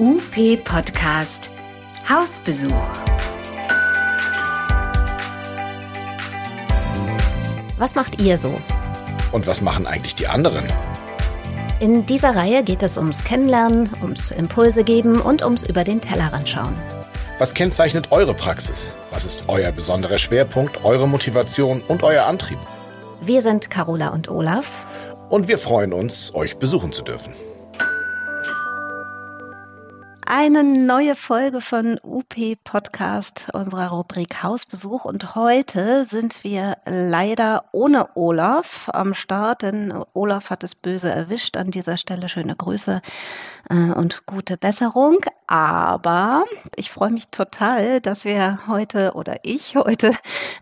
UP 0.00 0.64
Podcast 0.64 1.50
Hausbesuch. 2.08 2.72
Was 7.76 7.94
macht 7.94 8.22
ihr 8.22 8.38
so? 8.38 8.58
Und 9.30 9.46
was 9.46 9.60
machen 9.60 9.86
eigentlich 9.86 10.14
die 10.14 10.26
anderen? 10.26 10.64
In 11.80 12.06
dieser 12.06 12.34
Reihe 12.34 12.64
geht 12.64 12.82
es 12.82 12.96
ums 12.96 13.24
Kennenlernen, 13.24 13.90
ums 14.00 14.30
Impulse 14.30 14.84
geben 14.84 15.20
und 15.20 15.44
ums 15.44 15.64
über 15.64 15.84
den 15.84 16.00
Tellerrand 16.00 16.48
schauen. 16.48 16.74
Was 17.38 17.52
kennzeichnet 17.52 18.10
eure 18.10 18.32
Praxis? 18.32 18.94
Was 19.10 19.26
ist 19.26 19.44
euer 19.48 19.70
besonderer 19.70 20.18
Schwerpunkt, 20.18 20.82
eure 20.82 21.08
Motivation 21.08 21.82
und 21.88 22.04
euer 22.04 22.24
Antrieb? 22.24 22.58
Wir 23.20 23.42
sind 23.42 23.68
Carola 23.68 24.08
und 24.08 24.30
Olaf. 24.30 24.86
Und 25.28 25.46
wir 25.46 25.58
freuen 25.58 25.92
uns, 25.92 26.34
euch 26.34 26.56
besuchen 26.56 26.90
zu 26.90 27.02
dürfen 27.02 27.34
eine 30.32 30.62
neue 30.62 31.16
Folge 31.16 31.60
von 31.60 31.98
UP 32.04 32.36
Podcast 32.62 33.48
unserer 33.52 33.88
Rubrik 33.88 34.44
Hausbesuch. 34.44 35.04
Und 35.04 35.34
heute 35.34 36.04
sind 36.04 36.44
wir 36.44 36.76
leider 36.84 37.64
ohne 37.72 38.10
Olaf 38.14 38.88
am 38.92 39.12
Start, 39.12 39.62
denn 39.62 39.92
Olaf 40.12 40.50
hat 40.50 40.62
es 40.62 40.76
böse 40.76 41.10
erwischt. 41.10 41.56
An 41.56 41.72
dieser 41.72 41.96
Stelle 41.96 42.28
schöne 42.28 42.54
Grüße 42.54 43.02
äh, 43.70 43.74
und 43.74 44.24
gute 44.26 44.56
Besserung. 44.56 45.18
Aber 45.48 46.44
ich 46.76 46.92
freue 46.92 47.10
mich 47.10 47.26
total, 47.32 48.00
dass 48.00 48.24
wir 48.24 48.60
heute 48.68 49.14
oder 49.14 49.38
ich 49.42 49.74
heute 49.74 50.12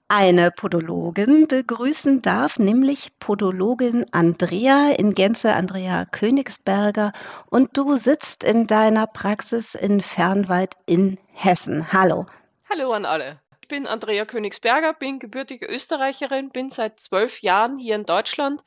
eine 0.08 0.50
Podologin 0.50 1.46
begrüßen 1.46 2.22
darf, 2.22 2.58
nämlich 2.58 3.10
Podologin 3.20 4.06
Andrea 4.12 4.92
in 4.96 5.12
Gänze, 5.12 5.52
Andrea 5.52 6.06
Königsberger. 6.06 7.12
Und 7.50 7.76
du 7.76 7.96
sitzt 7.96 8.44
in 8.44 8.66
deiner 8.66 9.06
Praxis 9.06 9.57
in 9.58 10.00
Fernwald 10.00 10.74
in 10.86 11.18
Hessen. 11.32 11.92
Hallo. 11.92 12.26
Hallo 12.70 12.92
an 12.92 13.04
alle. 13.04 13.40
Ich 13.60 13.68
bin 13.68 13.88
Andrea 13.88 14.24
Königsberger, 14.24 14.94
bin 14.94 15.18
gebürtige 15.18 15.66
Österreicherin, 15.66 16.50
bin 16.50 16.70
seit 16.70 17.00
zwölf 17.00 17.42
Jahren 17.42 17.76
hier 17.76 17.96
in 17.96 18.04
Deutschland, 18.04 18.62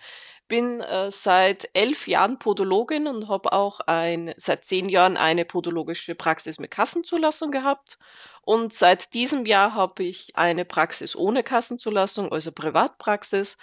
bin 0.52 0.82
äh, 0.82 1.10
seit 1.10 1.70
elf 1.72 2.10
Jahren 2.10 2.38
Podologin 2.38 3.08
und 3.08 3.30
habe 3.30 3.54
auch 3.54 3.80
ein, 3.80 4.34
seit 4.36 4.66
zehn 4.66 4.90
Jahren 4.90 5.16
eine 5.16 5.46
podologische 5.46 6.14
Praxis 6.14 6.60
mit 6.60 6.72
Kassenzulassung 6.72 7.52
gehabt. 7.52 7.98
Und 8.42 8.74
seit 8.74 9.14
diesem 9.14 9.46
Jahr 9.46 9.76
habe 9.76 10.04
ich 10.04 10.36
eine 10.36 10.66
Praxis 10.66 11.16
ohne 11.16 11.42
Kassenzulassung, 11.44 12.34
also 12.34 12.52
Privatpraxis. 12.52 13.58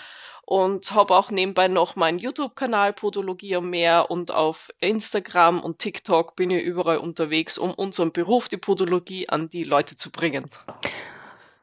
Und 0.46 0.90
habe 0.92 1.14
auch 1.14 1.30
nebenbei 1.30 1.68
noch 1.68 1.94
meinen 1.94 2.18
YouTube-Kanal 2.18 2.94
Podologie 2.94 3.56
und 3.56 3.68
mehr 3.68 4.10
und 4.10 4.30
auf 4.30 4.70
Instagram 4.80 5.60
und 5.60 5.80
TikTok 5.80 6.36
bin 6.36 6.50
ich 6.50 6.62
überall 6.62 6.96
unterwegs, 6.96 7.58
um 7.58 7.74
unseren 7.74 8.12
Beruf, 8.12 8.48
die 8.48 8.56
Podologie, 8.56 9.28
an 9.28 9.50
die 9.50 9.64
Leute 9.64 9.96
zu 9.96 10.10
bringen. 10.10 10.48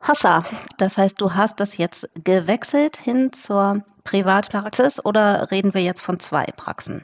Hassa, 0.08 0.44
das 0.78 1.00
heißt, 1.00 1.20
du 1.20 1.34
hast 1.34 1.60
das 1.60 1.78
jetzt 1.78 2.08
gewechselt 2.24 2.98
hin 2.98 3.34
zur 3.34 3.84
Privatpraxis 4.04 5.04
oder 5.04 5.50
reden 5.50 5.74
wir 5.74 5.82
jetzt 5.82 6.02
von 6.02 6.20
zwei 6.20 6.46
Praxen? 6.46 7.04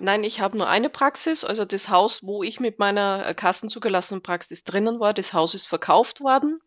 Nein, 0.00 0.22
ich 0.22 0.42
habe 0.42 0.58
nur 0.58 0.68
eine 0.68 0.90
Praxis. 0.90 1.44
Also 1.44 1.64
das 1.64 1.88
Haus, 1.88 2.22
wo 2.22 2.42
ich 2.42 2.60
mit 2.60 2.78
meiner 2.78 3.26
äh, 3.26 3.34
kassenzugelassenen 3.34 4.22
Praxis 4.22 4.64
drinnen 4.64 5.00
war, 5.00 5.14
das 5.14 5.32
Haus 5.32 5.54
ist 5.54 5.66
verkauft 5.66 6.20
worden. 6.20 6.60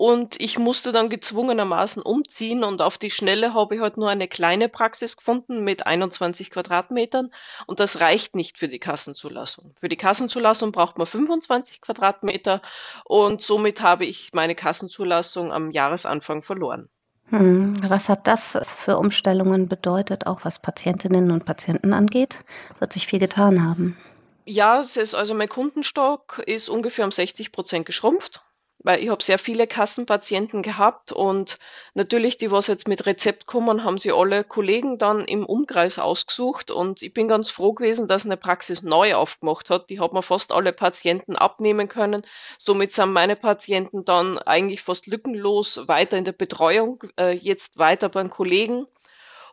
Und 0.00 0.40
ich 0.40 0.58
musste 0.58 0.92
dann 0.92 1.10
gezwungenermaßen 1.10 2.02
umziehen 2.02 2.64
und 2.64 2.80
auf 2.80 2.96
die 2.96 3.10
Schnelle 3.10 3.52
habe 3.52 3.74
ich 3.74 3.82
halt 3.82 3.98
nur 3.98 4.08
eine 4.08 4.28
kleine 4.28 4.70
Praxis 4.70 5.18
gefunden 5.18 5.62
mit 5.62 5.86
21 5.86 6.50
Quadratmetern 6.50 7.30
und 7.66 7.80
das 7.80 8.00
reicht 8.00 8.34
nicht 8.34 8.56
für 8.56 8.68
die 8.68 8.78
Kassenzulassung. 8.78 9.74
Für 9.78 9.90
die 9.90 9.98
Kassenzulassung 9.98 10.72
braucht 10.72 10.96
man 10.96 11.06
25 11.06 11.82
Quadratmeter 11.82 12.62
und 13.04 13.42
somit 13.42 13.82
habe 13.82 14.06
ich 14.06 14.30
meine 14.32 14.54
Kassenzulassung 14.54 15.52
am 15.52 15.70
Jahresanfang 15.70 16.42
verloren. 16.42 16.88
Hm, 17.28 17.76
was 17.86 18.08
hat 18.08 18.26
das 18.26 18.58
für 18.62 18.96
Umstellungen 18.96 19.68
bedeutet, 19.68 20.26
auch 20.26 20.46
was 20.46 20.60
Patientinnen 20.60 21.30
und 21.30 21.44
Patienten 21.44 21.92
angeht? 21.92 22.38
Wird 22.78 22.94
sich 22.94 23.06
viel 23.06 23.18
getan 23.18 23.62
haben? 23.62 23.98
Ja, 24.46 24.80
es 24.80 24.96
ist 24.96 25.14
also 25.14 25.34
mein 25.34 25.50
Kundenstock 25.50 26.42
ist 26.46 26.70
ungefähr 26.70 27.04
um 27.04 27.10
60 27.10 27.52
Prozent 27.52 27.84
geschrumpft 27.84 28.40
weil 28.82 29.02
ich 29.02 29.10
habe 29.10 29.22
sehr 29.22 29.38
viele 29.38 29.66
Kassenpatienten 29.66 30.62
gehabt 30.62 31.12
und 31.12 31.58
natürlich, 31.94 32.38
die 32.38 32.50
was 32.50 32.66
jetzt 32.66 32.88
mit 32.88 33.04
Rezept 33.06 33.46
kommen, 33.46 33.84
haben 33.84 33.98
sie 33.98 34.12
alle 34.12 34.42
Kollegen 34.42 34.96
dann 34.96 35.24
im 35.24 35.44
Umkreis 35.44 35.98
ausgesucht 35.98 36.70
und 36.70 37.02
ich 37.02 37.12
bin 37.12 37.28
ganz 37.28 37.50
froh 37.50 37.72
gewesen, 37.72 38.08
dass 38.08 38.24
eine 38.24 38.38
Praxis 38.38 38.82
neu 38.82 39.14
aufgemacht 39.14 39.68
hat. 39.68 39.90
Die 39.90 40.00
hat 40.00 40.12
mir 40.12 40.22
fast 40.22 40.52
alle 40.52 40.72
Patienten 40.72 41.36
abnehmen 41.36 41.88
können. 41.88 42.22
Somit 42.58 42.92
sind 42.92 43.12
meine 43.12 43.36
Patienten 43.36 44.04
dann 44.04 44.38
eigentlich 44.38 44.82
fast 44.82 45.06
lückenlos 45.06 45.86
weiter 45.86 46.16
in 46.16 46.24
der 46.24 46.32
Betreuung, 46.32 47.04
äh, 47.18 47.32
jetzt 47.32 47.78
weiter 47.78 48.08
beim 48.08 48.30
Kollegen. 48.30 48.86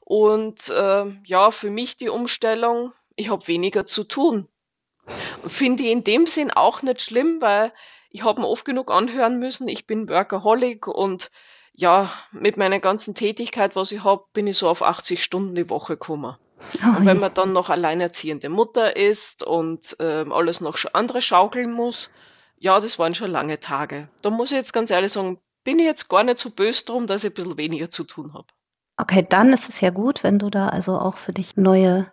Und 0.01 0.69
äh, 0.69 1.05
ja, 1.25 1.51
für 1.51 1.69
mich 1.69 1.97
die 1.97 2.09
Umstellung, 2.09 2.94
ich 3.17 3.29
habe 3.29 3.45
weniger 3.47 3.85
zu 3.85 4.05
tun. 4.05 4.47
Finde 5.45 5.83
ich 5.83 5.89
in 5.89 6.03
dem 6.03 6.27
Sinn 6.27 6.51
auch 6.51 6.81
nicht 6.81 7.01
schlimm, 7.01 7.41
weil 7.41 7.73
ich 8.09 8.23
habe 8.23 8.41
mir 8.41 8.47
oft 8.47 8.66
genug 8.66 8.91
anhören 8.91 9.40
müssen, 9.40 9.68
ich 9.68 9.85
bin 9.85 10.09
Workaholic 10.09 10.88
und 10.88 11.29
ja, 11.73 12.12
mit 12.31 12.57
meiner 12.57 12.79
ganzen 12.79 13.13
Tätigkeit, 13.13 13.75
was 13.75 13.91
ich 13.91 14.03
habe, 14.03 14.23
bin 14.34 14.47
ich 14.47 14.57
so 14.57 14.68
auf 14.68 14.81
80 14.81 15.23
Stunden 15.23 15.53
die 15.53 15.69
Woche 15.69 15.94
gekommen. 15.94 16.35
Oh, 16.84 16.97
und 16.97 17.06
wenn 17.06 17.19
man 17.19 17.34
dann 17.35 17.53
noch 17.53 17.69
alleinerziehende 17.69 18.50
Mutter 18.50 18.95
ist 18.95 19.44
und 19.44 19.95
äh, 20.00 20.25
alles 20.29 20.59
noch 20.59 20.75
andere 20.94 21.22
schaukeln 21.22 21.72
muss, 21.72 22.09
ja, 22.57 22.79
das 22.79 22.97
waren 22.97 23.13
schon 23.13 23.29
lange 23.29 23.59
Tage. 23.59 24.09
Da 24.24 24.31
muss 24.31 24.51
ich 24.51 24.57
jetzt 24.57 24.74
ganz 24.74 24.89
ehrlich 24.89 25.12
sagen, 25.12 25.39
bin 25.63 25.78
ich 25.78 25.85
jetzt 25.85 26.09
gar 26.09 26.24
nicht 26.24 26.39
so 26.39 26.50
böse 26.50 26.85
drum, 26.85 27.06
dass 27.06 27.24
ich 27.24 27.31
ein 27.31 27.35
bisschen 27.35 27.57
weniger 27.57 27.91
zu 27.91 28.03
tun 28.03 28.34
habe. 28.34 28.47
Okay, 29.00 29.25
dann 29.28 29.53
ist 29.53 29.69
es 29.69 29.79
ja 29.79 29.91
gut, 29.91 30.24
wenn 30.24 30.39
du 30.39 30.50
da 30.50 30.69
also 30.69 30.97
auch 30.97 31.18
für 31.18 31.34
dich 31.34 31.56
neue 31.56 32.12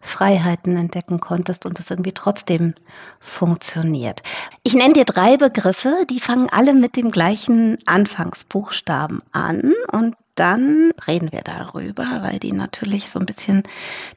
Freiheiten 0.00 0.76
entdecken 0.76 1.20
konntest 1.20 1.66
und 1.66 1.78
es 1.78 1.90
irgendwie 1.90 2.12
trotzdem 2.12 2.74
funktioniert. 3.20 4.22
Ich 4.62 4.74
nenne 4.74 4.94
dir 4.94 5.04
drei 5.04 5.36
Begriffe, 5.36 6.04
die 6.10 6.20
fangen 6.20 6.48
alle 6.50 6.74
mit 6.74 6.96
dem 6.96 7.10
gleichen 7.10 7.78
Anfangsbuchstaben 7.86 9.20
an 9.32 9.72
und 9.90 10.14
dann 10.34 10.92
reden 11.06 11.30
wir 11.30 11.42
darüber, 11.42 12.04
weil 12.22 12.38
die 12.38 12.52
natürlich 12.52 13.10
so 13.10 13.18
ein 13.18 13.26
bisschen 13.26 13.64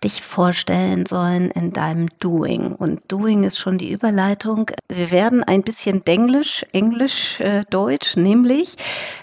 dich 0.04 0.22
vorstellen 0.22 1.06
sollen 1.06 1.52
in 1.52 1.74
deinem 1.74 2.08
Doing. 2.20 2.74
Und 2.74 3.12
Doing 3.12 3.44
ist 3.44 3.60
schon 3.60 3.78
die 3.78 3.92
Überleitung. 3.92 4.72
Wir 4.88 5.12
werden 5.12 5.44
ein 5.44 5.62
bisschen 5.62 6.06
Denglisch, 6.06 6.66
Englisch, 6.72 7.40
äh, 7.42 7.66
Deutsch, 7.70 8.16
nämlich 8.16 8.76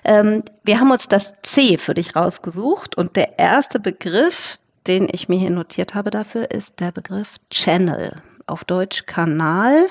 ähm, 0.05 0.43
wir 0.65 0.81
haben 0.81 0.91
uns 0.91 1.09
das 1.09 1.33
C 1.43 1.79
für 1.79 1.95
dich 1.95 2.15
rausgesucht 2.15 2.97
und 2.97 3.17
der 3.17 3.39
erste 3.39 3.81
Begriff, 3.81 4.59
den 4.87 5.09
ich 5.11 5.29
mir 5.29 5.39
hier 5.39 5.51
notiert 5.51 5.95
habe 5.95 6.11
dafür, 6.11 6.51
ist 6.51 6.81
der 6.81 6.93
Begriff 6.93 7.37
Channel, 7.51 8.15
auf 8.47 8.65
Deutsch 8.65 9.07
Kanal. 9.07 9.87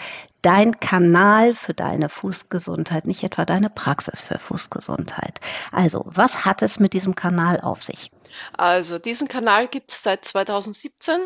dein 0.47 0.79
Kanal 0.79 1.55
für 1.55 1.75
deine 1.75 2.09
Fußgesundheit, 2.09 3.05
nicht 3.05 3.25
etwa 3.25 3.45
deine 3.45 3.69
Praxis 3.69 4.21
für 4.21 4.39
Fußgesundheit. 4.39 5.41
Also, 5.73 6.05
was 6.07 6.45
hat 6.45 6.63
es 6.63 6.79
mit 6.79 6.93
diesem 6.93 7.17
Kanal 7.17 7.61
auf 7.61 7.83
sich? 7.83 8.13
Also, 8.57 9.01
diesen 9.01 9.27
Kanal 9.27 9.67
gibt 9.67 9.91
es 9.91 10.05
seit 10.05 10.25
2017. 10.25 11.17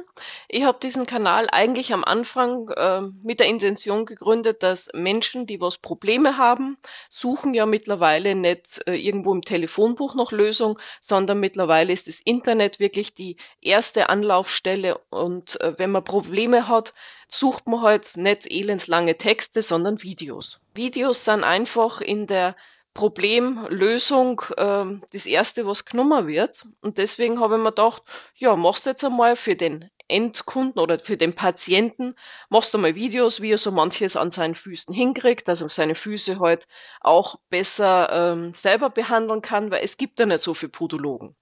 Ich 0.49 0.65
habe 0.65 0.79
diesen 0.83 1.07
Kanal 1.07 1.49
eigentlich 1.53 1.93
am 1.93 2.03
Anfang 2.03 2.71
äh, 2.71 3.03
mit 3.23 3.41
der 3.41 3.49
Intention 3.49 4.07
gegründet, 4.07 4.63
dass 4.63 4.89
Menschen, 4.95 5.47
die 5.47 5.61
was 5.61 5.77
Probleme 5.77 6.39
haben, 6.39 6.79
suchen 7.11 7.53
ja 7.53 7.67
mittlerweile 7.67 8.35
nicht 8.35 8.81
äh, 8.87 8.95
irgendwo 8.95 9.35
im 9.35 9.43
Telefonbuch 9.43 10.15
noch 10.15 10.33
Lösung, 10.33 10.79
sondern 11.03 11.41
mittlerweile 11.41 11.93
ist 11.93 12.07
das 12.07 12.21
Internet 12.21 12.81
wirklich 12.81 13.13
die 13.13 13.37
erste 13.61 14.09
Anlaufstelle. 14.09 14.99
Und 15.11 15.61
äh, 15.61 15.75
wenn 15.77 15.91
man 15.91 16.05
Probleme 16.05 16.69
hat, 16.69 16.95
sucht 17.29 17.67
man 17.67 17.83
halt 17.83 18.17
nicht 18.17 18.51
elendslange 18.51 19.10
Texte, 19.17 19.63
sondern 19.63 20.03
Videos. 20.03 20.61
Videos 20.75 21.25
sind 21.25 21.45
einfach 21.45 22.01
in 22.01 22.27
der 22.27 22.57
Problemlösung 22.95 24.43
äh, 24.57 24.85
das 25.13 25.27
erste, 25.27 25.67
was 25.67 25.85
genommen 25.85 26.27
wird. 26.27 26.65
Und 26.81 26.99
deswegen 26.99 27.41
habe 27.41 27.55
ich 27.55 27.63
mir 27.63 27.71
gedacht, 27.71 28.03
ja, 28.37 28.57
machst 28.57 28.87
du 28.87 28.91
jetzt 28.91 29.05
einmal 29.05 29.37
für 29.37 29.55
den 29.55 29.91
Endkunden 30.09 30.81
oder 30.81 30.99
für 30.99 31.17
den 31.17 31.35
Patienten, 31.35 32.15
machst 32.49 32.75
du 32.75 32.79
mal 32.79 32.95
Videos, 32.95 33.41
wie 33.41 33.53
er 33.53 33.59
so 33.59 33.71
manches 33.71 34.17
an 34.17 34.31
seinen 34.31 34.57
Füßen 34.57 34.93
hinkriegt, 34.93 35.47
dass 35.47 35.63
er 35.63 35.69
seine 35.69 35.95
Füße 35.95 36.41
halt 36.41 36.67
auch 37.01 37.37
besser 37.49 38.11
ähm, 38.13 38.53
selber 38.53 38.91
behandeln 38.91 39.41
kann, 39.41 39.71
weil 39.71 39.85
es 39.85 39.97
gibt 39.97 40.19
ja 40.19 40.27
nicht 40.27 40.43
so 40.43 40.53
viele 40.53 40.71
Podologen. 40.71 41.37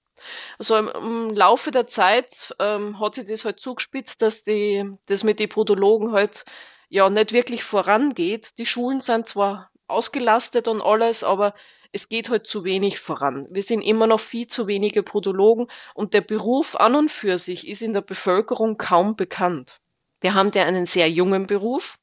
Also 0.57 0.77
im, 0.77 0.89
im 0.89 1.29
Laufe 1.31 1.71
der 1.71 1.87
Zeit 1.87 2.53
ähm, 2.59 2.99
hat 2.99 3.15
sich 3.15 3.27
das 3.27 3.45
halt 3.45 3.59
zugespitzt, 3.59 4.21
dass 4.21 4.43
die, 4.43 4.85
das 5.07 5.23
mit 5.23 5.39
den 5.39 5.49
Podologen 5.49 6.11
halt 6.11 6.45
ja 6.89 7.09
nicht 7.09 7.31
wirklich 7.31 7.63
vorangeht. 7.63 8.57
Die 8.57 8.65
Schulen 8.65 8.99
sind 8.99 9.27
zwar 9.27 9.71
ausgelastet 9.87 10.67
und 10.67 10.81
alles, 10.81 11.23
aber 11.23 11.53
es 11.91 12.09
geht 12.09 12.29
halt 12.29 12.45
zu 12.45 12.63
wenig 12.63 12.99
voran. 12.99 13.47
Wir 13.49 13.63
sind 13.63 13.81
immer 13.81 14.05
noch 14.05 14.19
viel 14.19 14.47
zu 14.47 14.67
wenige 14.67 15.01
Podologen 15.01 15.67
und 15.95 16.13
der 16.13 16.21
Beruf 16.21 16.75
an 16.75 16.95
und 16.95 17.09
für 17.11 17.37
sich 17.37 17.67
ist 17.67 17.81
in 17.81 17.93
der 17.93 18.01
Bevölkerung 18.01 18.77
kaum 18.77 19.15
bekannt. 19.15 19.79
Wir 20.21 20.33
haben 20.33 20.51
ja 20.53 20.65
einen 20.65 20.85
sehr 20.85 21.09
jungen 21.09 21.47
Beruf 21.47 21.97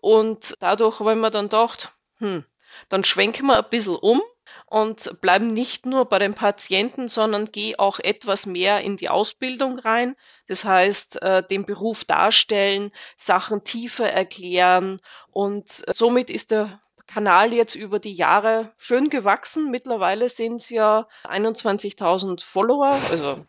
und 0.00 0.54
dadurch 0.60 1.00
haben 1.00 1.20
wir 1.20 1.30
dann 1.30 1.46
gedacht, 1.46 1.92
hm, 2.18 2.44
dann 2.88 3.04
schwenken 3.04 3.46
wir 3.46 3.58
ein 3.58 3.70
bisschen 3.70 3.96
um 3.96 4.22
und 4.66 5.20
bleiben 5.20 5.48
nicht 5.48 5.86
nur 5.86 6.06
bei 6.06 6.18
den 6.18 6.34
Patienten, 6.34 7.08
sondern 7.08 7.46
gehe 7.52 7.78
auch 7.78 7.98
etwas 7.98 8.46
mehr 8.46 8.80
in 8.80 8.96
die 8.96 9.08
Ausbildung 9.08 9.78
rein. 9.78 10.16
Das 10.46 10.64
heißt, 10.64 11.22
äh, 11.22 11.42
den 11.42 11.64
Beruf 11.64 12.04
darstellen, 12.04 12.92
Sachen 13.16 13.64
tiefer 13.64 14.10
erklären 14.10 15.00
und 15.30 15.68
somit 15.68 16.30
ist 16.30 16.50
der 16.50 16.80
Kanal 17.06 17.52
jetzt 17.54 17.74
über 17.74 17.98
die 17.98 18.12
Jahre 18.12 18.72
schön 18.76 19.08
gewachsen. 19.08 19.70
Mittlerweile 19.70 20.28
sind 20.28 20.56
es 20.56 20.68
ja 20.68 21.06
21.000 21.24 22.44
Follower, 22.44 22.96
also 23.10 23.44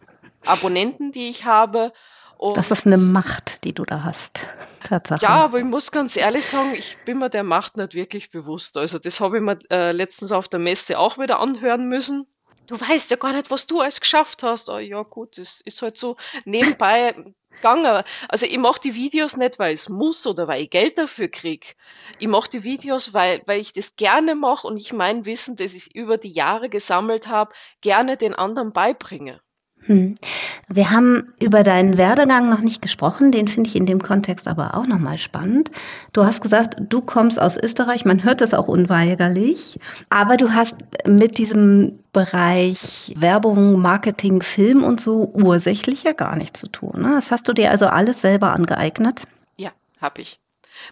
Abonnenten, 0.46 1.12
die 1.12 1.28
ich 1.30 1.46
habe. 1.46 1.92
Und 2.40 2.56
das 2.56 2.72
ist 2.72 2.88
eine 2.88 2.98
Macht, 2.98 3.66
die 3.66 3.74
du 3.74 3.84
da 3.84 4.06
hast. 4.06 4.48
Tatsache. 4.86 5.22
Ja, 5.22 5.44
aber 5.44 5.60
ich 5.60 5.66
muss 5.66 5.92
ganz 5.92 6.16
ehrlich 6.16 6.46
sagen, 6.46 6.74
ich 6.74 6.98
bin 7.04 7.20
mir 7.20 7.30
der 7.30 7.44
Macht 7.44 7.76
nicht 7.76 7.96
wirklich 7.96 8.32
bewusst. 8.32 8.78
Also 8.78 8.98
das 8.98 9.20
habe 9.20 9.38
ich 9.38 9.44
mir 9.44 9.60
äh, 9.70 9.92
letztens 9.92 10.32
auf 10.32 10.48
der 10.48 10.62
Messe 10.62 10.98
auch 10.98 11.18
wieder 11.18 11.42
anhören 11.42 11.90
müssen. 11.90 12.28
Du 12.66 12.80
weißt 12.80 13.12
ja 13.12 13.18
gar 13.18 13.34
nicht, 13.34 13.52
was 13.52 13.68
du 13.68 13.82
alles 13.82 14.00
geschafft 14.00 14.42
hast. 14.42 14.70
Oh, 14.70 14.78
ja 14.78 15.04
gut, 15.04 15.38
das 15.38 15.60
ist 15.66 15.82
halt 15.82 15.98
so 15.98 16.16
nebenbei 16.46 17.14
gegangen. 17.50 18.04
Also 18.30 18.46
ich 18.46 18.58
mache 18.58 18.80
die 18.80 18.96
Videos 18.96 19.36
nicht, 19.36 19.60
weil 19.60 19.74
es 19.74 19.90
muss 19.90 20.26
oder 20.26 20.48
weil 20.48 20.62
ich 20.62 20.70
Geld 20.70 20.98
dafür 20.98 21.28
kriege. 21.28 21.68
Ich 22.20 22.30
mache 22.30 22.50
die 22.50 22.64
Videos, 22.64 23.14
weil, 23.14 23.42
weil 23.48 23.60
ich 23.60 23.74
das 23.74 23.98
gerne 23.98 24.34
mache 24.36 24.66
und 24.66 24.78
ich 24.78 24.94
mein 24.94 25.26
Wissen, 25.26 25.58
das 25.58 25.74
ich 25.74 25.94
über 25.94 26.18
die 26.18 26.32
Jahre 26.32 26.70
gesammelt 26.70 27.28
habe, 27.28 27.54
gerne 27.82 28.16
den 28.16 28.34
anderen 28.34 28.72
beibringe. 28.72 29.42
Hm. 29.90 30.14
Wir 30.68 30.92
haben 30.92 31.34
über 31.40 31.64
deinen 31.64 31.98
Werdegang 31.98 32.48
noch 32.48 32.60
nicht 32.60 32.80
gesprochen, 32.80 33.32
den 33.32 33.48
finde 33.48 33.72
ich 33.72 33.76
in 33.76 33.88
dem 33.88 34.04
Kontext 34.04 34.48
aber 34.48 34.78
auch 34.78 34.86
nochmal 34.86 35.18
spannend. 35.18 35.72
Du 36.14 36.24
hast 36.24 36.42
gesagt, 36.42 36.76
du 36.80 37.02
kommst 37.02 37.42
aus 37.42 37.58
Österreich, 37.58 38.06
man 38.06 38.24
hört 38.24 38.42
das 38.42 38.54
auch 38.54 38.68
unweigerlich, 38.68 39.80
aber 40.12 40.38
du 40.38 40.54
hast 40.54 40.76
mit 41.08 41.40
diesem 41.40 42.04
Bereich 42.14 43.16
Werbung, 43.18 43.82
Marketing, 43.82 44.44
Film 44.44 44.84
und 44.84 45.02
so 45.02 45.32
ursächlich 45.34 46.04
ja 46.04 46.12
gar 46.12 46.36
nichts 46.36 46.60
zu 46.60 46.68
tun. 46.68 46.94
Ne? 47.02 47.16
Das 47.16 47.32
hast 47.32 47.48
du 47.48 47.54
dir 47.54 47.72
also 47.72 47.88
alles 47.88 48.22
selber 48.22 48.54
angeeignet? 48.54 49.24
Ja, 49.58 49.72
habe 50.00 50.22
ich. 50.22 50.38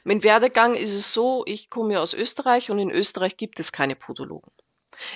Mein 0.06 0.24
Werdegang 0.24 0.74
ist 0.74 0.96
es 0.96 1.14
so, 1.14 1.44
ich 1.46 1.70
komme 1.70 1.94
ja 1.94 2.02
aus 2.02 2.16
Österreich 2.16 2.72
und 2.72 2.80
in 2.80 2.90
Österreich 2.90 3.38
gibt 3.38 3.60
es 3.60 3.72
keine 3.72 3.96
Podologen. 3.96 4.52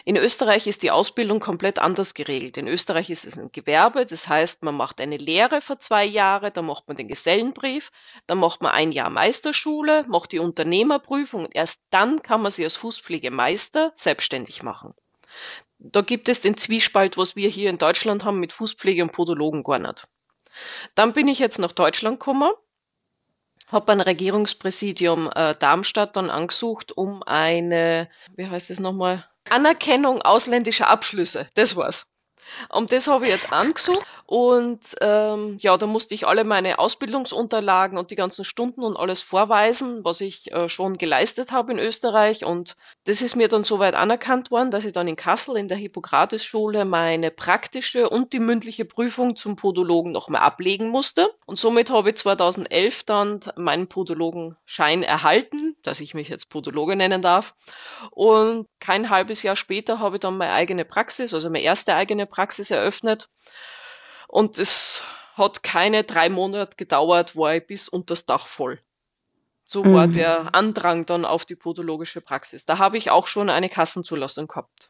In 0.06 0.16
Österreich 0.16 0.68
ist 0.68 0.84
die 0.84 0.92
Ausbildung 0.92 1.40
komplett 1.40 1.80
anders 1.80 2.14
geregelt. 2.14 2.58
In 2.58 2.68
Österreich 2.68 3.10
ist 3.10 3.26
es 3.26 3.38
ein 3.38 3.52
Gewerbe, 3.52 4.06
das 4.06 4.28
heißt, 4.28 4.64
man 4.64 4.76
macht 4.76 5.02
eine 5.02 5.18
Lehre 5.18 5.62
für 5.62 5.78
zwei 5.80 6.06
Jahre, 6.06 6.52
dann 6.52 6.66
macht 6.66 6.88
man 6.88 6.98
den 6.98 7.08
Gesellenbrief, 7.08 7.92
dann 8.28 8.38
macht 8.38 8.62
man 8.62 8.72
ein 8.72 8.92
Jahr 8.92 9.10
Meisterschule, 9.10 10.06
macht 10.08 10.32
die 10.32 10.40
Unternehmerprüfung 10.40 11.46
und 11.46 11.56
erst 11.56 11.82
dann 11.90 12.22
kann 12.22 12.42
man 12.42 12.52
sich 12.52 12.66
als 12.66 12.76
Fußpflegemeister 12.76 13.92
selbstständig 13.96 14.64
machen. 14.64 14.94
Da 15.80 16.02
gibt 16.02 16.30
es 16.30 16.42
den 16.42 16.58
Zwiespalt, 16.58 17.18
was 17.18 17.36
wir 17.36 17.50
hier 17.50 17.70
in 17.70 17.78
Deutschland 17.78 18.24
haben 18.24 18.40
mit 18.40 18.54
Fußpflege 18.54 19.02
und 19.02 19.12
Podologen 19.12 19.64
gar 19.64 19.80
nicht. 19.80 20.08
Dann 20.96 21.14
bin 21.14 21.28
ich 21.28 21.40
jetzt 21.40 21.58
nach 21.58 21.72
Deutschland 21.72 22.20
gekommen, 22.20 22.52
habe 23.68 23.92
ein 23.94 24.02
Regierungspräsidium 24.02 25.32
äh, 25.34 25.56
Darmstadt 25.58 26.16
dann 26.18 26.30
angesucht, 26.30 26.92
um 26.92 27.24
eine, 27.24 28.10
wie 28.36 28.48
heißt 28.48 28.70
es 28.70 28.80
nochmal, 28.80 29.26
Anerkennung 29.50 30.22
ausländischer 30.22 30.88
Abschlüsse, 30.88 31.48
das 31.56 31.76
war's. 31.76 32.06
Und 32.70 32.92
das 32.92 33.08
habe 33.08 33.26
ich 33.28 33.34
jetzt 33.34 33.52
angesucht 33.52 34.06
und 34.32 34.96
ähm, 35.02 35.58
ja, 35.60 35.76
da 35.76 35.88
musste 35.88 36.16
ich 36.16 36.26
alle 36.26 36.46
meine 36.46 36.80
Ausbildungsunterlagen 36.80 37.98
und 37.98 38.12
die 38.12 38.16
ganzen 38.16 38.46
Stunden 38.46 38.82
und 38.82 38.96
alles 38.96 39.22
vorweisen, 39.22 40.06
was 40.06 40.22
ich 40.22 40.54
äh, 40.54 40.70
schon 40.70 40.98
geleistet 40.98 41.52
habe 41.52 41.74
in 41.74 41.80
Österreich. 41.80 42.46
Und 42.46 42.78
das 43.04 43.22
ist 43.22 43.36
mir 43.36 43.50
dann 43.50 43.66
soweit 43.66 43.94
anerkannt 43.94 44.50
worden, 44.50 44.72
dass 44.72 44.86
ich 44.86 44.94
dann 44.94 45.10
in 45.10 45.18
Kassel 45.18 45.58
in 45.58 45.68
der 45.68 45.76
Hippokrates-Schule 45.76 46.86
meine 46.86 47.30
praktische 47.30 48.08
und 48.08 48.32
die 48.32 48.40
mündliche 48.40 48.86
Prüfung 48.86 49.36
zum 49.36 49.58
Podologen 49.58 50.14
nochmal 50.14 50.44
ablegen 50.44 50.88
musste. 50.88 51.30
Und 51.46 51.60
somit 51.60 51.90
habe 51.90 52.12
ich 52.12 52.16
2011 52.16 53.04
dann 53.04 53.42
meinen 53.58 53.88
Podologenschein 53.88 55.04
erhalten, 55.04 55.76
dass 55.84 56.00
ich 56.00 56.14
mich 56.14 56.30
jetzt 56.30 56.48
Podologe 56.48 56.96
nennen 56.96 57.22
darf. 57.22 57.54
Und 58.12 58.66
kein 58.80 59.10
halbes 59.10 59.44
Jahr 59.44 59.58
später 59.58 60.00
habe 60.00 60.16
ich 60.16 60.22
dann 60.22 60.38
meine 60.38 60.54
eigene 60.54 60.86
Praxis, 60.86 61.34
also 61.34 61.50
meine 61.50 61.66
erste 61.66 61.96
eigene 61.96 62.26
Praxis 62.28 62.72
eröffnet. 62.72 63.28
Und 64.32 64.58
es 64.60 65.04
hat 65.36 65.62
keine 65.62 66.06
drei 66.06 66.30
Monate 66.30 66.78
gedauert, 66.78 67.36
war 67.36 67.56
ich 67.56 67.68
bis 67.68 67.90
unter 67.90 68.14
das 68.14 68.26
Dach 68.26 68.48
voll. 68.48 68.80
So 69.66 69.86
war 69.86 70.08
mhm. 70.08 70.14
der 70.14 70.56
Andrang 70.56 71.06
dann 71.06 71.26
auf 71.26 71.44
die 71.44 71.56
podologische 71.56 72.22
Praxis. 72.22 72.66
Da 72.66 72.78
habe 72.78 72.98
ich 72.98 73.12
auch 73.12 73.28
schon 73.28 73.50
eine 73.50 73.68
Kassenzulassung 73.68 74.48
gehabt. 74.48 74.90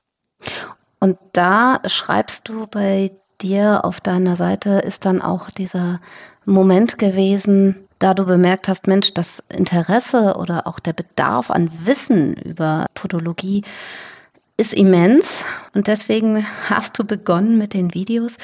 Und 1.00 1.18
da 1.34 1.82
schreibst 1.86 2.48
du 2.50 2.68
bei 2.68 3.12
dir 3.42 3.84
auf 3.84 4.00
deiner 4.00 4.36
Seite, 4.36 4.80
ist 4.80 5.06
dann 5.06 5.24
auch 5.24 5.50
dieser 5.50 6.02
Moment 6.46 7.00
gewesen, 7.00 7.88
da 7.98 8.14
du 8.14 8.26
bemerkt 8.26 8.68
hast, 8.68 8.86
Mensch, 8.86 9.12
das 9.14 9.44
Interesse 9.50 10.36
oder 10.38 10.68
auch 10.68 10.80
der 10.80 10.94
Bedarf 10.94 11.50
an 11.50 11.72
Wissen 11.86 12.36
über 12.36 12.86
Podologie 12.94 13.64
ist 14.58 14.74
immens 14.74 15.46
und 15.74 15.88
deswegen 15.88 16.46
hast 16.70 17.00
du 17.00 17.04
begonnen 17.04 17.58
mit 17.58 17.74
den 17.74 17.96
Videos. 17.96 18.38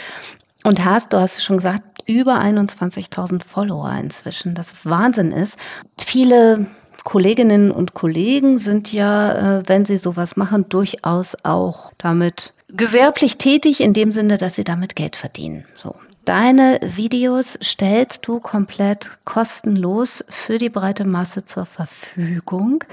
Und 0.68 0.84
hast, 0.84 1.14
du 1.14 1.18
hast 1.18 1.38
es 1.38 1.46
schon 1.46 1.56
gesagt, 1.56 2.02
über 2.08 2.42
21.000 2.42 3.42
Follower 3.42 3.90
inzwischen, 3.90 4.54
das 4.54 4.86
Wahnsinn 4.86 5.32
ist. 5.32 5.56
Viele 5.98 6.66
Kolleginnen 7.06 7.72
und 7.72 7.94
Kollegen 7.94 8.60
sind 8.60 8.92
ja, 8.92 9.60
äh, 9.60 9.64
wenn 9.66 9.86
sie 9.86 9.98
sowas 9.98 10.36
machen, 10.36 10.68
durchaus 10.68 11.38
auch 11.44 11.94
damit 11.98 12.54
gewerblich 12.68 13.38
tätig, 13.38 13.80
in 13.80 13.94
dem 13.94 14.12
Sinne, 14.12 14.36
dass 14.36 14.56
sie 14.56 14.66
damit 14.66 14.98
Geld 14.98 15.16
verdienen. 15.16 15.64
So. 15.82 15.96
Deine 16.26 16.82
Videos 16.84 17.58
stellst 17.64 18.28
du 18.28 18.42
komplett 18.42 19.20
kostenlos 19.24 20.26
für 20.28 20.58
die 20.58 20.70
breite 20.70 21.06
Masse 21.06 21.46
zur 21.46 21.66
Verfügung. 21.66 22.84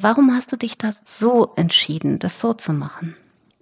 Warum 0.00 0.34
hast 0.34 0.50
du 0.50 0.56
dich 0.56 0.78
das 0.78 1.00
so 1.04 1.52
entschieden, 1.54 2.18
das 2.18 2.40
so 2.40 2.54
zu 2.54 2.72
machen? 2.72 3.14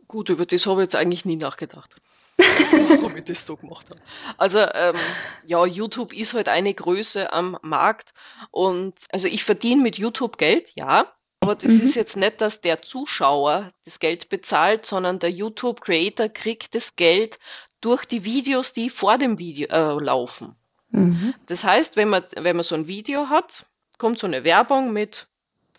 Gut, 0.07 0.31
über 0.31 0.47
das 0.47 0.65
habe 0.65 0.81
ich 0.81 0.85
jetzt 0.87 0.97
eigentlich 0.97 1.27
nie 1.27 1.37
nachgedacht. 1.37 1.97
warum 3.01 3.17
ich 3.17 3.25
das 3.25 3.45
so 3.45 3.57
gemacht 3.57 3.91
habe. 3.91 4.01
Also 4.37 4.61
ähm, 4.61 4.97
ja, 5.45 5.65
YouTube 5.67 6.13
ist 6.13 6.35
halt 6.35 6.49
eine 6.49 6.73
Größe 6.73 7.33
am 7.33 7.59
Markt 7.63 8.13
und 8.51 8.95
also 9.11 9.29
ich 9.29 9.45
verdiene 9.45 9.83
mit 9.83 9.99
YouTube 9.99 10.39
Geld, 10.39 10.73
ja. 10.75 11.13
Aber 11.41 11.55
das 11.55 11.73
mhm. 11.73 11.81
ist 11.83 11.95
jetzt 11.95 12.17
nicht, 12.17 12.41
dass 12.41 12.61
der 12.61 12.83
Zuschauer 12.83 13.69
das 13.85 14.01
Geld 14.01 14.29
bezahlt, 14.29 14.87
sondern 14.87 15.19
der 15.19 15.31
YouTube-Creator 15.31 16.29
kriegt 16.29 16.75
das 16.75 16.97
Geld 16.97 17.39
durch 17.81 18.05
die 18.05 18.25
Videos, 18.25 18.73
die 18.73 18.91
vor 18.91 19.19
dem 19.19 19.39
Video 19.39 19.69
äh, 19.69 20.03
laufen. 20.03 20.57
Mhm. 20.91 21.35
Das 21.47 21.65
heißt, 21.65 21.97
wenn 21.97 22.09
man, 22.09 22.25
wenn 22.35 22.57
man 22.57 22.65
so 22.65 22.75
ein 22.75 22.87
Video 22.87 23.29
hat, 23.29 23.67
kommt 23.99 24.19
so 24.19 24.27
eine 24.27 24.45
Werbung 24.45 24.93
mit 24.93 25.29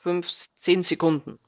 fünf, 0.01 0.29
zehn 0.29 0.83
Sekunden. 0.83 1.39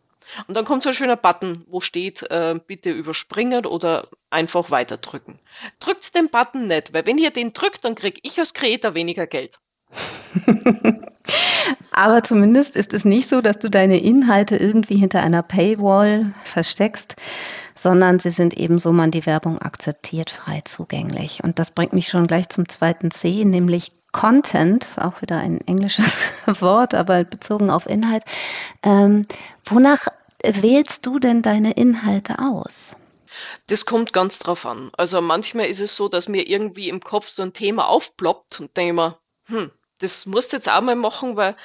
Und 0.47 0.55
dann 0.55 0.65
kommt 0.65 0.83
so 0.83 0.89
ein 0.89 0.95
schöner 0.95 1.17
Button, 1.17 1.65
wo 1.67 1.79
steht, 1.79 2.23
äh, 2.29 2.59
bitte 2.65 2.91
überspringen 2.91 3.65
oder 3.65 4.07
einfach 4.29 4.71
weiterdrücken. 4.71 5.39
Drückt 5.79 6.15
den 6.15 6.29
Button 6.29 6.67
nicht, 6.67 6.93
weil 6.93 7.05
wenn 7.05 7.17
ihr 7.17 7.31
den 7.31 7.53
drückt, 7.53 7.85
dann 7.85 7.95
kriege 7.95 8.19
ich 8.23 8.39
als 8.39 8.53
Creator 8.53 8.93
weniger 8.93 9.27
Geld. 9.27 9.59
Aber 11.91 12.23
zumindest 12.23 12.75
ist 12.75 12.93
es 12.93 13.05
nicht 13.05 13.27
so, 13.27 13.41
dass 13.41 13.59
du 13.59 13.69
deine 13.69 13.99
Inhalte 13.99 14.55
irgendwie 14.55 14.95
hinter 14.95 15.21
einer 15.21 15.43
Paywall 15.43 16.33
versteckst, 16.43 17.15
sondern 17.75 18.19
sie 18.19 18.31
sind 18.31 18.55
eben 18.57 18.79
so 18.79 18.91
man 18.91 19.11
die 19.11 19.25
Werbung 19.25 19.59
akzeptiert, 19.59 20.29
frei 20.29 20.61
zugänglich. 20.63 21.43
Und 21.43 21.59
das 21.59 21.71
bringt 21.71 21.93
mich 21.93 22.09
schon 22.09 22.27
gleich 22.27 22.49
zum 22.49 22.69
zweiten 22.69 23.11
C, 23.11 23.43
nämlich 23.45 23.91
Content, 24.11 24.87
auch 24.97 25.21
wieder 25.21 25.37
ein 25.37 25.61
englisches 25.67 26.31
Wort, 26.61 26.93
aber 26.93 27.23
bezogen 27.23 27.69
auf 27.69 27.87
Inhalt. 27.87 28.23
Ähm, 28.83 29.25
wonach 29.65 30.07
wählst 30.43 31.05
du 31.05 31.19
denn 31.19 31.41
deine 31.41 31.73
Inhalte 31.73 32.39
aus? 32.39 32.91
Das 33.67 33.85
kommt 33.85 34.13
ganz 34.13 34.39
drauf 34.39 34.65
an. 34.65 34.91
Also 34.97 35.21
manchmal 35.21 35.67
ist 35.67 35.79
es 35.81 35.95
so, 35.95 36.09
dass 36.09 36.27
mir 36.27 36.47
irgendwie 36.47 36.89
im 36.89 36.99
Kopf 36.99 37.29
so 37.29 37.41
ein 37.43 37.53
Thema 37.53 37.87
aufploppt 37.87 38.59
und 38.59 38.75
denke 38.75 38.93
mir, 38.93 39.17
hm, 39.45 39.71
das 39.99 40.25
musst 40.25 40.51
du 40.51 40.57
jetzt 40.57 40.69
auch 40.69 40.81
mal 40.81 40.95
machen, 40.95 41.35
weil 41.35 41.55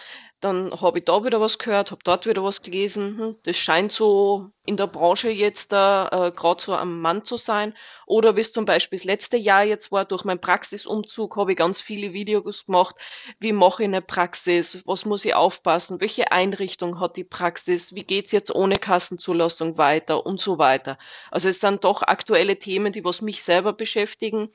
dann 0.46 0.80
habe 0.80 0.98
ich 0.98 1.04
da 1.04 1.24
wieder 1.24 1.40
was 1.40 1.58
gehört, 1.58 1.90
habe 1.90 2.00
dort 2.04 2.26
wieder 2.26 2.44
was 2.44 2.62
gelesen. 2.62 3.18
Hm, 3.18 3.36
das 3.44 3.56
scheint 3.56 3.90
so 3.90 4.50
in 4.64 4.76
der 4.76 4.86
Branche 4.86 5.28
jetzt 5.28 5.72
da 5.72 6.08
äh, 6.12 6.30
gerade 6.30 6.62
so 6.62 6.74
am 6.74 7.00
Mann 7.00 7.24
zu 7.24 7.36
sein. 7.36 7.74
Oder 8.06 8.36
wie 8.36 8.40
es 8.40 8.52
zum 8.52 8.64
Beispiel 8.64 8.96
das 8.96 9.04
letzte 9.04 9.36
Jahr 9.36 9.64
jetzt 9.64 9.90
war, 9.90 10.04
durch 10.04 10.24
meinen 10.24 10.40
Praxisumzug 10.40 11.36
habe 11.36 11.52
ich 11.52 11.58
ganz 11.58 11.80
viele 11.80 12.12
Videos 12.12 12.66
gemacht. 12.66 12.96
Wie 13.40 13.52
mache 13.52 13.82
ich 13.82 13.88
eine 13.88 14.02
Praxis? 14.02 14.82
Was 14.86 15.04
muss 15.04 15.24
ich 15.24 15.34
aufpassen? 15.34 16.00
Welche 16.00 16.30
Einrichtung 16.30 17.00
hat 17.00 17.16
die 17.16 17.24
Praxis? 17.24 17.94
Wie 17.94 18.04
geht 18.04 18.26
es 18.26 18.32
jetzt 18.32 18.54
ohne 18.54 18.78
Kassenzulassung 18.78 19.78
weiter 19.78 20.24
und 20.26 20.40
so 20.40 20.58
weiter? 20.58 20.96
Also 21.32 21.48
es 21.48 21.60
sind 21.60 21.82
doch 21.82 22.02
aktuelle 22.02 22.58
Themen, 22.58 22.92
die 22.92 23.04
was 23.04 23.20
mich 23.20 23.42
selber 23.42 23.72
beschäftigen. 23.72 24.50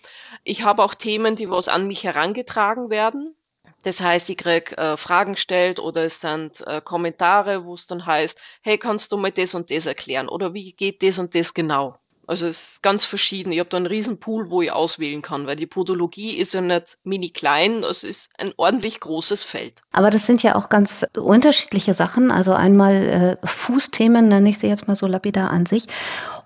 Ich 0.45 0.63
habe 0.63 0.83
auch 0.83 0.95
Themen, 0.95 1.35
die 1.35 1.49
was 1.49 1.67
an 1.67 1.87
mich 1.87 2.05
herangetragen 2.05 2.89
werden 2.89 3.35
das 3.83 4.01
heißt, 4.01 4.29
ich 4.29 4.37
krieg 4.37 4.77
äh, 4.77 4.97
Fragen 4.97 5.33
gestellt 5.33 5.79
oder 5.79 6.05
es 6.05 6.21
sind 6.21 6.65
äh, 6.67 6.81
Kommentare, 6.81 7.65
wo 7.65 7.73
es 7.73 7.87
dann 7.87 8.05
heißt, 8.05 8.39
hey, 8.61 8.77
kannst 8.77 9.11
du 9.11 9.17
mal 9.17 9.31
das 9.31 9.55
und 9.55 9.71
das 9.71 9.85
erklären? 9.85 10.29
Oder 10.29 10.53
wie 10.53 10.73
geht 10.73 11.03
das 11.03 11.19
und 11.19 11.35
das 11.35 11.53
genau? 11.53 11.97
Also 12.27 12.47
es 12.47 12.73
ist 12.73 12.83
ganz 12.83 13.03
verschieden. 13.03 13.51
Ich 13.51 13.59
habe 13.59 13.69
da 13.69 13.75
einen 13.75 13.87
riesen 13.87 14.19
Pool, 14.19 14.49
wo 14.49 14.61
ich 14.61 14.71
auswählen 14.71 15.21
kann, 15.21 15.47
weil 15.47 15.57
die 15.57 15.65
Podologie 15.65 16.37
ist 16.37 16.53
ja 16.53 16.61
nicht 16.61 16.97
mini 17.03 17.29
klein, 17.29 17.83
es 17.83 18.03
ist 18.03 18.29
ein 18.37 18.53
ordentlich 18.55 19.01
großes 19.01 19.43
Feld. 19.43 19.81
Aber 19.91 20.11
das 20.11 20.27
sind 20.27 20.41
ja 20.41 20.55
auch 20.55 20.69
ganz 20.69 21.05
unterschiedliche 21.17 21.93
Sachen. 21.93 22.31
Also 22.31 22.53
einmal 22.53 23.37
äh, 23.43 23.45
Fußthemen, 23.45 24.29
nenne 24.29 24.49
ich 24.49 24.59
sie 24.59 24.67
jetzt 24.67 24.87
mal 24.87 24.95
so 24.95 25.07
lapidar 25.07 25.49
an 25.49 25.65
sich. 25.65 25.87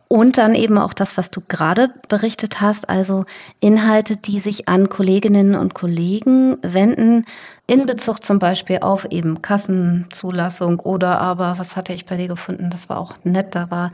Und 0.08 0.38
dann 0.38 0.54
eben 0.54 0.78
auch 0.78 0.94
das, 0.94 1.18
was 1.18 1.32
du 1.32 1.42
gerade 1.48 1.90
berichtet 2.08 2.62
hast, 2.62 2.90
also 2.90 3.26
Inhalte, 3.60 4.18
die 4.18 4.40
sich 4.40 4.68
an 4.68 4.90
Kolleginnen 4.90 5.56
und 5.56 5.74
Kollegen 5.74 6.58
wenden, 6.62 7.26
in 7.68 7.88
Bezug 7.88 8.24
zum 8.24 8.38
Beispiel 8.38 8.80
auf 8.82 9.06
eben 9.10 9.42
Kassenzulassung 9.42 10.80
oder 10.80 11.20
aber, 11.20 11.58
was 11.58 11.76
hatte 11.76 11.94
ich 11.94 12.06
bei 12.06 12.18
dir 12.18 12.28
gefunden, 12.28 12.70
das 12.70 12.90
war 12.90 13.00
auch 13.00 13.16
nett, 13.24 13.56
da 13.56 13.72
war 13.72 13.92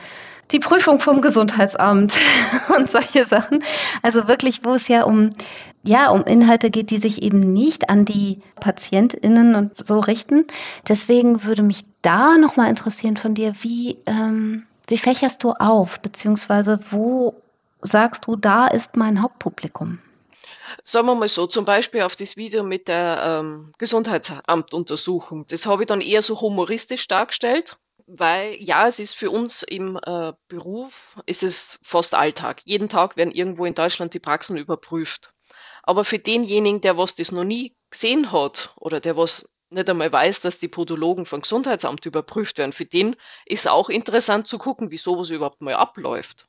die 0.51 0.59
Prüfung 0.59 0.99
vom 0.99 1.21
Gesundheitsamt 1.21 2.19
und 2.77 2.89
solche 2.89 3.25
Sachen. 3.25 3.63
Also 4.01 4.27
wirklich, 4.27 4.65
wo 4.65 4.73
es 4.73 4.89
ja 4.89 5.03
um, 5.03 5.29
ja, 5.83 6.09
um 6.09 6.23
Inhalte 6.25 6.69
geht, 6.69 6.89
die 6.89 6.97
sich 6.97 7.23
eben 7.23 7.39
nicht 7.39 7.89
an 7.89 8.03
die 8.03 8.41
PatientInnen 8.59 9.55
und 9.55 9.85
so 9.85 9.99
richten. 9.99 10.45
Deswegen 10.87 11.45
würde 11.45 11.63
mich 11.63 11.85
da 12.01 12.37
nochmal 12.37 12.69
interessieren 12.69 13.15
von 13.15 13.33
dir, 13.33 13.53
wie, 13.61 13.99
ähm, 14.05 14.63
wie 14.91 14.97
fächerst 14.97 15.43
du 15.45 15.51
auf, 15.51 16.01
beziehungsweise 16.01 16.77
wo 16.91 17.41
sagst 17.81 18.27
du, 18.27 18.35
da 18.35 18.67
ist 18.67 18.97
mein 18.97 19.21
Hauptpublikum? 19.21 19.99
Sagen 20.83 21.07
wir 21.07 21.15
mal 21.15 21.29
so, 21.29 21.47
zum 21.47 21.63
Beispiel 21.63 22.01
auf 22.01 22.17
das 22.17 22.35
Video 22.35 22.63
mit 22.63 22.89
der 22.89 23.39
ähm, 23.41 23.71
Gesundheitsamtuntersuchung. 23.77 25.47
Das 25.47 25.65
habe 25.65 25.83
ich 25.83 25.87
dann 25.87 26.01
eher 26.01 26.21
so 26.21 26.41
humoristisch 26.41 27.07
dargestellt, 27.07 27.77
weil 28.05 28.57
ja, 28.59 28.85
es 28.85 28.99
ist 28.99 29.15
für 29.15 29.31
uns 29.31 29.63
im 29.63 29.97
äh, 30.05 30.33
Beruf, 30.49 31.15
ist 31.25 31.43
es 31.43 31.79
fast 31.83 32.13
Alltag. 32.13 32.61
Jeden 32.65 32.89
Tag 32.89 33.15
werden 33.15 33.31
irgendwo 33.31 33.63
in 33.63 33.75
Deutschland 33.75 34.13
die 34.13 34.19
Praxen 34.19 34.57
überprüft. 34.57 35.33
Aber 35.83 36.03
für 36.03 36.19
denjenigen, 36.19 36.81
der 36.81 36.97
was 36.97 37.15
das 37.15 37.31
noch 37.31 37.45
nie 37.45 37.75
gesehen 37.89 38.33
hat 38.33 38.73
oder 38.75 38.99
der 38.99 39.15
was 39.15 39.47
nicht 39.71 39.89
einmal 39.89 40.11
weiß, 40.11 40.41
dass 40.41 40.59
die 40.59 40.67
Podologen 40.67 41.25
vom 41.25 41.41
Gesundheitsamt 41.41 42.05
überprüft 42.05 42.57
werden. 42.57 42.73
Für 42.73 42.85
den 42.85 43.15
ist 43.45 43.69
auch 43.69 43.89
interessant 43.89 44.47
zu 44.47 44.57
gucken, 44.57 44.91
wie 44.91 44.97
sowas 44.97 45.29
überhaupt 45.29 45.61
mal 45.61 45.73
abläuft. 45.75 46.47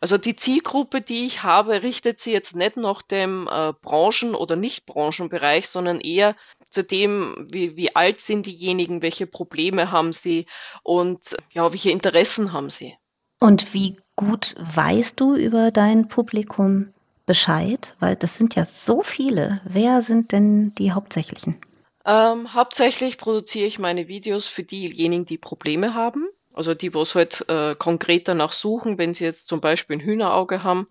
Also 0.00 0.18
die 0.18 0.36
Zielgruppe, 0.36 1.00
die 1.00 1.24
ich 1.24 1.42
habe, 1.42 1.82
richtet 1.82 2.20
sich 2.20 2.32
jetzt 2.32 2.54
nicht 2.54 2.76
nach 2.76 3.02
dem 3.02 3.48
äh, 3.50 3.72
Branchen- 3.80 4.34
oder 4.34 4.56
Nicht-Branchenbereich, 4.56 5.68
sondern 5.68 6.00
eher 6.00 6.36
zu 6.70 6.82
dem, 6.82 7.46
wie, 7.50 7.76
wie 7.76 7.94
alt 7.94 8.20
sind 8.20 8.46
diejenigen, 8.46 9.02
welche 9.02 9.26
Probleme 9.26 9.90
haben 9.90 10.12
sie 10.12 10.46
und 10.82 11.36
ja, 11.52 11.70
welche 11.72 11.90
Interessen 11.90 12.52
haben 12.52 12.70
sie. 12.70 12.94
Und 13.40 13.74
wie 13.74 13.96
gut 14.16 14.54
weißt 14.58 15.18
du 15.18 15.34
über 15.34 15.70
dein 15.70 16.08
Publikum 16.08 16.92
Bescheid? 17.26 17.94
Weil 17.98 18.16
das 18.16 18.36
sind 18.36 18.54
ja 18.54 18.64
so 18.64 19.02
viele. 19.02 19.60
Wer 19.64 20.02
sind 20.02 20.32
denn 20.32 20.74
die 20.76 20.92
hauptsächlichen? 20.92 21.58
Ähm, 22.04 22.52
hauptsächlich 22.54 23.18
produziere 23.18 23.66
ich 23.66 23.78
meine 23.78 24.08
Videos 24.08 24.46
für 24.46 24.64
diejenigen, 24.64 25.24
die 25.24 25.38
Probleme 25.38 25.94
haben. 25.94 26.28
Also 26.54 26.74
die, 26.74 26.92
was 26.94 27.14
halt 27.14 27.44
äh, 27.48 27.74
konkret 27.76 28.28
danach 28.28 28.52
suchen, 28.52 28.98
wenn 28.98 29.14
sie 29.14 29.24
jetzt 29.24 29.48
zum 29.48 29.60
Beispiel 29.60 29.96
ein 29.96 30.00
Hühnerauge 30.00 30.62
haben. 30.62 30.86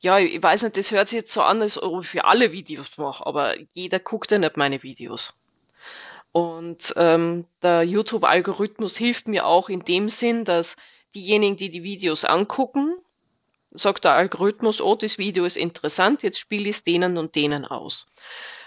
Ja, 0.00 0.18
ich 0.18 0.42
weiß 0.42 0.62
nicht, 0.62 0.76
das 0.76 0.92
hört 0.92 1.08
sich 1.08 1.18
jetzt 1.18 1.32
so 1.32 1.42
an, 1.42 1.60
als 1.60 1.82
ob 1.82 2.02
ich 2.02 2.08
für 2.08 2.24
alle 2.24 2.52
Videos 2.52 2.96
mache, 2.96 3.26
aber 3.26 3.54
jeder 3.74 3.98
guckt 3.98 4.30
ja 4.30 4.38
nicht 4.38 4.56
meine 4.56 4.82
Videos. 4.82 5.34
Und 6.32 6.94
ähm, 6.96 7.44
der 7.62 7.82
YouTube-Algorithmus 7.82 8.96
hilft 8.96 9.28
mir 9.28 9.46
auch 9.46 9.68
in 9.68 9.80
dem 9.80 10.08
Sinn, 10.08 10.44
dass 10.44 10.76
diejenigen, 11.14 11.56
die 11.56 11.68
die 11.68 11.82
Videos 11.82 12.24
angucken, 12.24 12.94
sagt 13.72 14.04
der 14.04 14.12
Algorithmus, 14.12 14.80
oh, 14.80 14.94
das 14.94 15.18
Video 15.18 15.44
ist 15.44 15.56
interessant, 15.56 16.22
jetzt 16.22 16.38
spiele 16.38 16.68
ich 16.68 16.76
es 16.76 16.84
denen 16.84 17.18
und 17.18 17.34
denen 17.34 17.64
aus. 17.64 18.06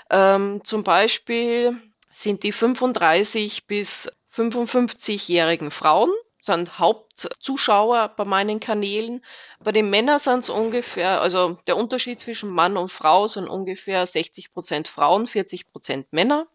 Ähm, 0.10 0.62
zum 0.64 0.84
Beispiel 0.84 1.82
sind 2.12 2.44
die 2.44 2.52
35 2.52 3.66
bis 3.68 4.12
55-jährigen 4.32 5.72
Frauen 5.72 6.12
sind 6.46 6.78
Hauptzuschauer 6.78 8.10
bei 8.18 8.26
meinen 8.26 8.60
Kanälen. 8.60 9.24
Bei 9.60 9.72
den 9.72 9.90
Männern 9.90 10.20
sind 10.20 10.40
es 10.40 10.50
ungefähr, 10.50 11.22
also 11.22 11.58
der 11.68 11.78
Unterschied 11.78 12.20
zwischen 12.20 12.50
Mann 12.50 12.76
und 12.76 12.92
Frau 12.92 13.28
sind 13.28 13.48
ungefähr 13.48 14.06
60 14.06 14.52
Prozent 14.52 14.88
Frauen, 14.88 15.26
40 15.26 15.72
Prozent 15.72 16.12
Männer. 16.12 16.48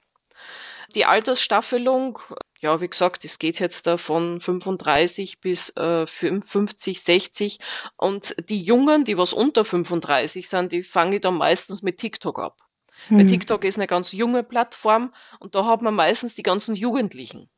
Die 0.94 1.04
Altersstaffelung, 1.04 2.18
ja, 2.60 2.80
wie 2.80 2.88
gesagt, 2.88 3.24
es 3.24 3.38
geht 3.38 3.60
jetzt 3.60 3.86
da 3.86 3.96
von 3.98 4.40
35 4.40 5.40
bis 5.40 5.70
äh, 5.76 6.06
55, 6.06 7.00
60. 7.02 7.58
Und 7.96 8.34
die 8.48 8.62
Jungen, 8.62 9.04
die 9.04 9.16
was 9.16 9.32
unter 9.32 9.64
35 9.64 10.48
sind, 10.48 10.72
die 10.72 10.82
fange 10.82 11.16
ich 11.16 11.22
dann 11.22 11.34
meistens 11.34 11.82
mit 11.82 11.98
TikTok 11.98 12.38
ab. 12.38 12.67
Weil 13.10 13.20
hm. 13.20 13.26
TikTok 13.26 13.64
ist 13.64 13.78
eine 13.78 13.86
ganz 13.86 14.12
junge 14.12 14.42
Plattform 14.42 15.12
und 15.38 15.54
da 15.54 15.64
hat 15.64 15.82
man 15.82 15.94
meistens 15.94 16.34
die 16.34 16.42
ganzen 16.42 16.74
Jugendlichen. 16.74 17.48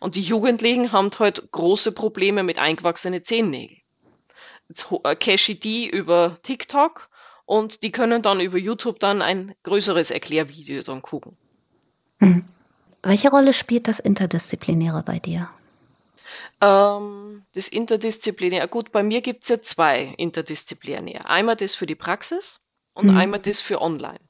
Und 0.00 0.14
die 0.14 0.22
Jugendlichen 0.22 0.92
haben 0.92 1.10
halt 1.18 1.50
große 1.50 1.92
Probleme 1.92 2.42
mit 2.42 2.58
eingewachsenen 2.58 3.22
Zehennägeln. 3.22 3.80
Äh, 5.04 5.16
cache 5.16 5.54
die 5.54 5.88
über 5.88 6.38
TikTok 6.42 7.08
und 7.44 7.82
die 7.82 7.90
können 7.90 8.22
dann 8.22 8.40
über 8.40 8.58
YouTube 8.58 9.00
dann 9.00 9.22
ein 9.22 9.54
größeres 9.64 10.10
Erklärvideo 10.10 10.82
dann 10.82 11.02
gucken. 11.02 11.36
Hm. 12.18 12.44
Welche 13.02 13.30
Rolle 13.30 13.52
spielt 13.52 13.88
das 13.88 13.98
Interdisziplinäre 13.98 15.02
bei 15.02 15.18
dir? 15.18 15.48
Ähm, 16.60 17.42
das 17.54 17.68
Interdisziplinäre, 17.68 18.68
gut, 18.68 18.92
bei 18.92 19.02
mir 19.02 19.22
gibt 19.22 19.42
es 19.42 19.48
ja 19.48 19.60
zwei 19.60 20.14
Interdisziplinäre. 20.18 21.24
Einmal 21.24 21.56
das 21.56 21.74
für 21.74 21.86
die 21.86 21.94
Praxis 21.94 22.60
und 22.92 23.08
hm. 23.08 23.16
einmal 23.16 23.40
das 23.40 23.60
für 23.60 23.80
online. 23.80 24.20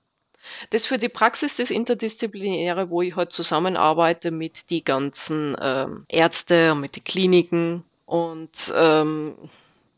Das 0.70 0.86
für 0.86 0.98
die 0.98 1.08
Praxis 1.08 1.56
des 1.56 1.70
Interdisziplinäre, 1.70 2.90
wo 2.90 3.02
ich 3.02 3.16
halt 3.16 3.32
zusammenarbeite 3.32 4.30
mit 4.30 4.70
die 4.70 4.84
ganzen 4.84 5.56
ähm, 5.60 6.04
Ärzte 6.08 6.72
und 6.72 6.80
mit 6.80 6.96
den 6.96 7.04
Kliniken 7.04 7.84
und 8.06 8.72
ähm, 8.76 9.36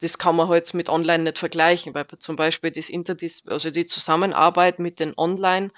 das 0.02 0.18
kann 0.18 0.36
man 0.36 0.48
halt 0.48 0.74
mit 0.74 0.88
online 0.88 1.22
nicht 1.22 1.38
vergleichen, 1.38 1.94
weil 1.94 2.06
zum 2.18 2.36
Beispiel 2.36 2.70
das 2.72 2.88
Interdis 2.88 3.42
also 3.46 3.70
die 3.70 3.86
Zusammenarbeit 3.86 4.80
mit 4.80 4.98
den 4.98 5.14
Online 5.16 5.70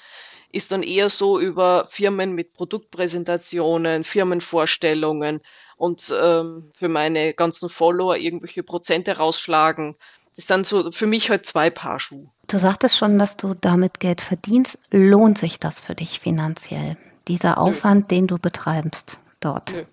ist 0.51 0.73
dann 0.73 0.83
eher 0.83 1.11
so 1.11 1.39
über 1.39 1.87
Firmen 1.89 2.33
mit 2.33 2.55
Produktpräsentationen, 2.55 4.05
Firmenvorstellungen 4.05 5.41
und 5.77 6.15
ähm, 6.17 6.71
für 6.77 6.89
meine 6.89 7.35
ganzen 7.35 7.69
Follower 7.69 8.17
irgendwelche 8.17 8.63
Prozente 8.63 9.17
rausschlagen. 9.17 9.97
Das 10.37 10.47
sind 10.47 10.67
so 10.67 10.91
für 10.91 11.07
mich 11.07 11.31
halt 11.31 11.47
zwei 11.47 11.71
Paar 11.71 12.01
Schuhe. 12.01 12.31
Du 12.49 12.59
sagtest 12.59 12.97
schon, 12.97 13.19
dass 13.19 13.37
du 13.37 13.55
damit 13.55 14.01
Geld 14.01 14.21
verdienst. 14.21 14.79
Lohnt 14.91 15.39
sich 15.39 15.61
das 15.61 15.81
für 15.81 15.95
dich 15.95 16.21
finanziell? 16.21 16.97
Dieser 17.29 17.59
Aufwand, 17.59 18.11
Nö. 18.11 18.17
den 18.17 18.27
du 18.27 18.39
betreibst 18.39 19.19
dort? 19.41 19.73
Nö. 19.73 19.85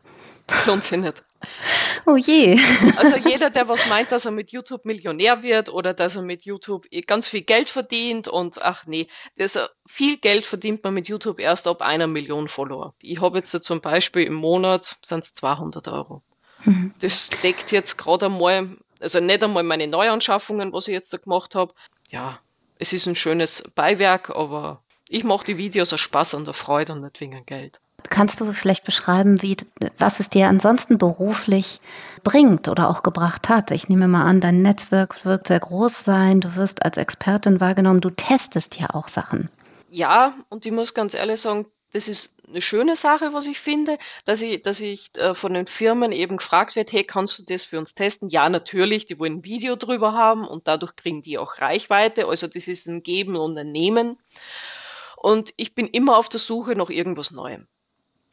Lohnt 0.65 0.83
sich 0.83 0.99
nicht. 0.99 1.23
Oh 2.05 2.15
je. 2.15 2.59
Also 2.97 3.15
jeder, 3.17 3.49
der 3.49 3.67
was 3.69 3.87
meint, 3.87 4.11
dass 4.11 4.25
er 4.25 4.31
mit 4.31 4.51
YouTube 4.51 4.85
Millionär 4.85 5.43
wird 5.43 5.69
oder 5.69 5.93
dass 5.93 6.15
er 6.15 6.23
mit 6.23 6.43
YouTube 6.43 6.87
ganz 7.05 7.27
viel 7.27 7.41
Geld 7.41 7.69
verdient 7.69 8.27
und 8.27 8.61
ach 8.61 8.85
nee, 8.87 9.07
das, 9.37 9.59
viel 9.85 10.17
Geld 10.17 10.45
verdient 10.45 10.83
man 10.83 10.93
mit 10.93 11.07
YouTube 11.07 11.39
erst 11.39 11.67
ab 11.67 11.81
einer 11.81 12.07
Million 12.07 12.47
Follower. 12.47 12.95
Ich 13.01 13.21
habe 13.21 13.37
jetzt 13.37 13.51
zum 13.51 13.81
Beispiel 13.81 14.23
im 14.23 14.33
Monat 14.33 14.97
sind 15.03 15.23
es 15.23 15.33
200 15.33 15.87
Euro. 15.89 16.21
Mhm. 16.65 16.93
Das 16.99 17.29
deckt 17.43 17.71
jetzt 17.71 17.97
gerade 17.97 18.27
einmal, 18.27 18.77
also 19.01 19.19
nicht 19.19 19.43
einmal 19.43 19.63
meine 19.63 19.87
Neuanschaffungen, 19.87 20.73
was 20.73 20.87
ich 20.87 20.93
jetzt 20.93 21.13
da 21.13 21.17
gemacht 21.17 21.55
habe. 21.55 21.73
Ja, 22.09 22.39
es 22.79 22.93
ist 22.93 23.05
ein 23.05 23.15
schönes 23.15 23.63
Beiwerk, 23.75 24.29
aber 24.31 24.81
ich 25.07 25.23
mache 25.23 25.45
die 25.45 25.57
Videos 25.57 25.93
aus 25.93 25.99
Spaß 25.99 26.35
und 26.35 26.45
der 26.45 26.53
Freude 26.53 26.93
und 26.93 27.01
nicht 27.01 27.19
wegen 27.21 27.45
Geld. 27.45 27.79
Kannst 28.09 28.41
du 28.41 28.51
vielleicht 28.51 28.83
beschreiben, 28.83 29.41
wie, 29.41 29.57
was 29.97 30.19
es 30.19 30.29
dir 30.29 30.47
ansonsten 30.47 30.97
beruflich 30.97 31.79
bringt 32.23 32.67
oder 32.67 32.89
auch 32.89 33.03
gebracht 33.03 33.47
hat? 33.47 33.71
Ich 33.71 33.89
nehme 33.89 34.07
mal 34.07 34.25
an, 34.25 34.41
dein 34.41 34.61
Netzwerk 34.61 35.23
wird 35.23 35.47
sehr 35.47 35.59
groß 35.59 36.03
sein, 36.03 36.41
du 36.41 36.55
wirst 36.55 36.83
als 36.83 36.97
Expertin 36.97 37.59
wahrgenommen, 37.59 38.01
du 38.01 38.09
testest 38.09 38.79
ja 38.79 38.89
auch 38.93 39.07
Sachen. 39.07 39.49
Ja, 39.89 40.33
und 40.49 40.65
ich 40.65 40.71
muss 40.71 40.93
ganz 40.93 41.13
ehrlich 41.13 41.39
sagen, 41.39 41.67
das 41.91 42.07
ist 42.07 42.35
eine 42.47 42.61
schöne 42.61 42.95
Sache, 42.95 43.33
was 43.33 43.47
ich 43.47 43.59
finde, 43.59 43.97
dass 44.25 44.41
ich, 44.41 44.61
dass 44.61 44.79
ich 44.79 45.11
äh, 45.17 45.35
von 45.35 45.53
den 45.53 45.67
Firmen 45.67 46.11
eben 46.11 46.37
gefragt 46.37 46.75
werde, 46.75 46.91
hey, 46.91 47.03
kannst 47.03 47.37
du 47.39 47.43
das 47.43 47.65
für 47.65 47.77
uns 47.77 47.93
testen? 47.93 48.29
Ja, 48.29 48.49
natürlich, 48.49 49.05
die 49.05 49.19
wollen 49.19 49.37
ein 49.37 49.45
Video 49.45 49.75
drüber 49.75 50.13
haben 50.13 50.47
und 50.47 50.67
dadurch 50.67 50.95
kriegen 50.95 51.21
die 51.21 51.37
auch 51.37 51.59
Reichweite. 51.59 52.27
Also 52.27 52.47
das 52.47 52.67
ist 52.67 52.87
ein 52.87 53.03
Geben 53.03 53.35
und 53.35 53.57
ein 53.57 53.71
Nehmen. 53.71 54.17
Und 55.17 55.53
ich 55.57 55.75
bin 55.75 55.87
immer 55.87 56.17
auf 56.17 56.29
der 56.29 56.39
Suche 56.39 56.75
nach 56.75 56.89
irgendwas 56.89 57.31
Neuem. 57.31 57.67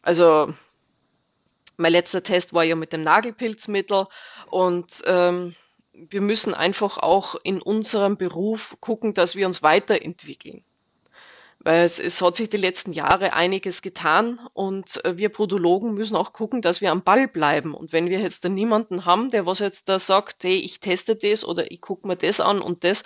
Also 0.03 0.53
mein 1.77 1.93
letzter 1.93 2.23
Test 2.23 2.55
war 2.55 2.65
ja 2.65 2.77
mit 2.77 2.93
dem 2.93 3.03
Nagelpilzmittel 3.03 4.07
und 4.51 5.03
ähm, 5.07 5.55
wir 5.93 6.21
müssen 6.21 6.55
einfach 6.55 6.99
auch 6.99 7.35
in 7.43 7.61
unserem 7.61 8.17
Beruf 8.17 8.77
gucken, 8.81 9.15
dass 9.15 9.37
wir 9.37 9.47
uns 9.47 9.63
weiterentwickeln. 9.63 10.65
Weil 11.61 11.85
es, 11.85 11.99
es 11.99 12.23
hat 12.23 12.37
sich 12.37 12.51
die 12.51 12.57
letzten 12.57 12.93
Jahre 12.93 13.33
einiges 13.33 13.83
getan 13.83 14.41
und 14.53 15.05
äh, 15.05 15.17
wir 15.17 15.29
Podologen 15.29 15.95
müssen 15.95 16.17
auch 16.17 16.33
gucken, 16.33 16.63
dass 16.63 16.81
wir 16.81 16.93
am 16.93 17.03
Ball 17.03 17.27
bleiben. 17.27 17.75
Und 17.75 17.93
wenn 17.93 18.09
wir 18.09 18.21
jetzt 18.21 18.45
da 18.45 18.49
niemanden 18.49 19.05
haben, 19.05 19.31
der 19.31 19.45
was 19.45 19.59
jetzt 19.59 19.89
da 19.89 19.99
sagt, 19.99 20.45
hey, 20.45 20.57
ich 20.57 20.81
teste 20.81 21.17
das 21.17 21.45
oder 21.45 21.71
ich 21.71 21.81
gucke 21.81 22.07
mir 22.07 22.17
das 22.17 22.41
an 22.41 22.61
und 22.61 22.85
das, 22.85 23.03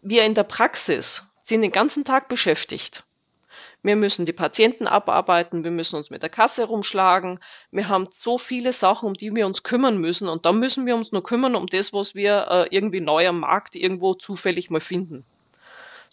wir 0.00 0.24
in 0.24 0.34
der 0.34 0.44
Praxis 0.44 1.26
sind 1.42 1.62
den 1.62 1.72
ganzen 1.72 2.04
Tag 2.04 2.28
beschäftigt. 2.28 3.04
Wir 3.84 3.96
müssen 3.96 4.26
die 4.26 4.32
Patienten 4.32 4.86
abarbeiten, 4.86 5.64
wir 5.64 5.72
müssen 5.72 5.96
uns 5.96 6.08
mit 6.08 6.22
der 6.22 6.30
Kasse 6.30 6.64
rumschlagen. 6.64 7.40
Wir 7.72 7.88
haben 7.88 8.06
so 8.12 8.38
viele 8.38 8.72
Sachen, 8.72 9.08
um 9.08 9.14
die 9.14 9.34
wir 9.34 9.44
uns 9.44 9.64
kümmern 9.64 9.98
müssen. 9.98 10.28
Und 10.28 10.46
da 10.46 10.52
müssen 10.52 10.86
wir 10.86 10.94
uns 10.94 11.10
nur 11.10 11.24
kümmern 11.24 11.56
um 11.56 11.66
das, 11.66 11.92
was 11.92 12.14
wir 12.14 12.46
äh, 12.48 12.74
irgendwie 12.74 13.00
neu 13.00 13.26
am 13.26 13.40
Markt 13.40 13.74
irgendwo 13.74 14.14
zufällig 14.14 14.70
mal 14.70 14.80
finden. 14.80 15.24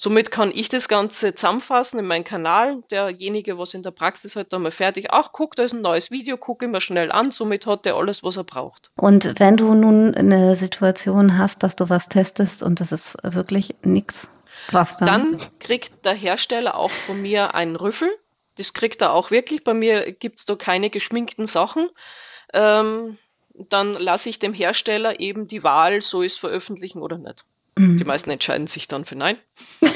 Somit 0.01 0.31
kann 0.31 0.49
ich 0.55 0.69
das 0.69 0.87
Ganze 0.87 1.35
zusammenfassen 1.35 1.99
in 1.99 2.05
meinen 2.05 2.23
Kanal. 2.23 2.81
Derjenige, 2.89 3.57
was 3.57 3.73
in 3.73 3.83
der 3.83 3.91
Praxis 3.91 4.37
halt 4.37 4.53
dann 4.53 4.61
mal 4.61 4.71
fertig, 4.71 5.07
ach, 5.11 5.33
guck, 5.33 5.57
da 5.57 5.63
ist 5.63 5.73
ein 5.73 5.81
neues 5.81 6.09
Video, 6.09 6.37
guck 6.37 6.63
immer 6.63 6.79
schnell 6.79 7.11
an. 7.11 7.31
Somit 7.31 7.65
hat 7.65 7.85
er 7.85 7.97
alles, 7.97 8.23
was 8.23 8.37
er 8.37 8.45
braucht. 8.45 8.91
Und 8.95 9.37
wenn 9.39 9.57
du 9.57 9.73
nun 9.73 10.15
eine 10.15 10.55
Situation 10.55 11.37
hast, 11.37 11.63
dass 11.63 11.75
du 11.75 11.89
was 11.89 12.07
testest 12.07 12.63
und 12.63 12.79
das 12.79 12.93
ist 12.93 13.17
wirklich 13.23 13.75
nichts, 13.83 14.29
was 14.71 14.95
dann? 14.95 15.37
Dann 15.37 15.37
kriegt 15.59 16.05
der 16.05 16.13
Hersteller 16.13 16.75
auch 16.75 16.91
von 16.91 17.21
mir 17.21 17.53
einen 17.53 17.75
Rüffel. 17.75 18.09
Das 18.55 18.71
kriegt 18.71 19.01
er 19.01 19.11
auch 19.11 19.31
wirklich. 19.31 19.65
Bei 19.65 19.73
mir 19.73 20.13
gibt 20.13 20.39
es 20.39 20.45
da 20.45 20.55
keine 20.55 20.89
geschminkten 20.89 21.45
Sachen. 21.45 21.89
Ähm, 22.53 23.17
dann 23.53 23.91
lasse 23.95 24.29
ich 24.29 24.39
dem 24.39 24.53
Hersteller 24.53 25.19
eben 25.19 25.49
die 25.49 25.65
Wahl, 25.65 25.97
ich 25.97 26.13
es 26.13 26.37
veröffentlichen 26.37 27.01
oder 27.01 27.17
nicht. 27.17 27.43
Mhm. 27.79 27.97
Die 27.97 28.03
meisten 28.03 28.29
entscheiden 28.29 28.67
sich 28.67 28.87
dann 28.87 29.05
für 29.05 29.15
Nein. 29.15 29.37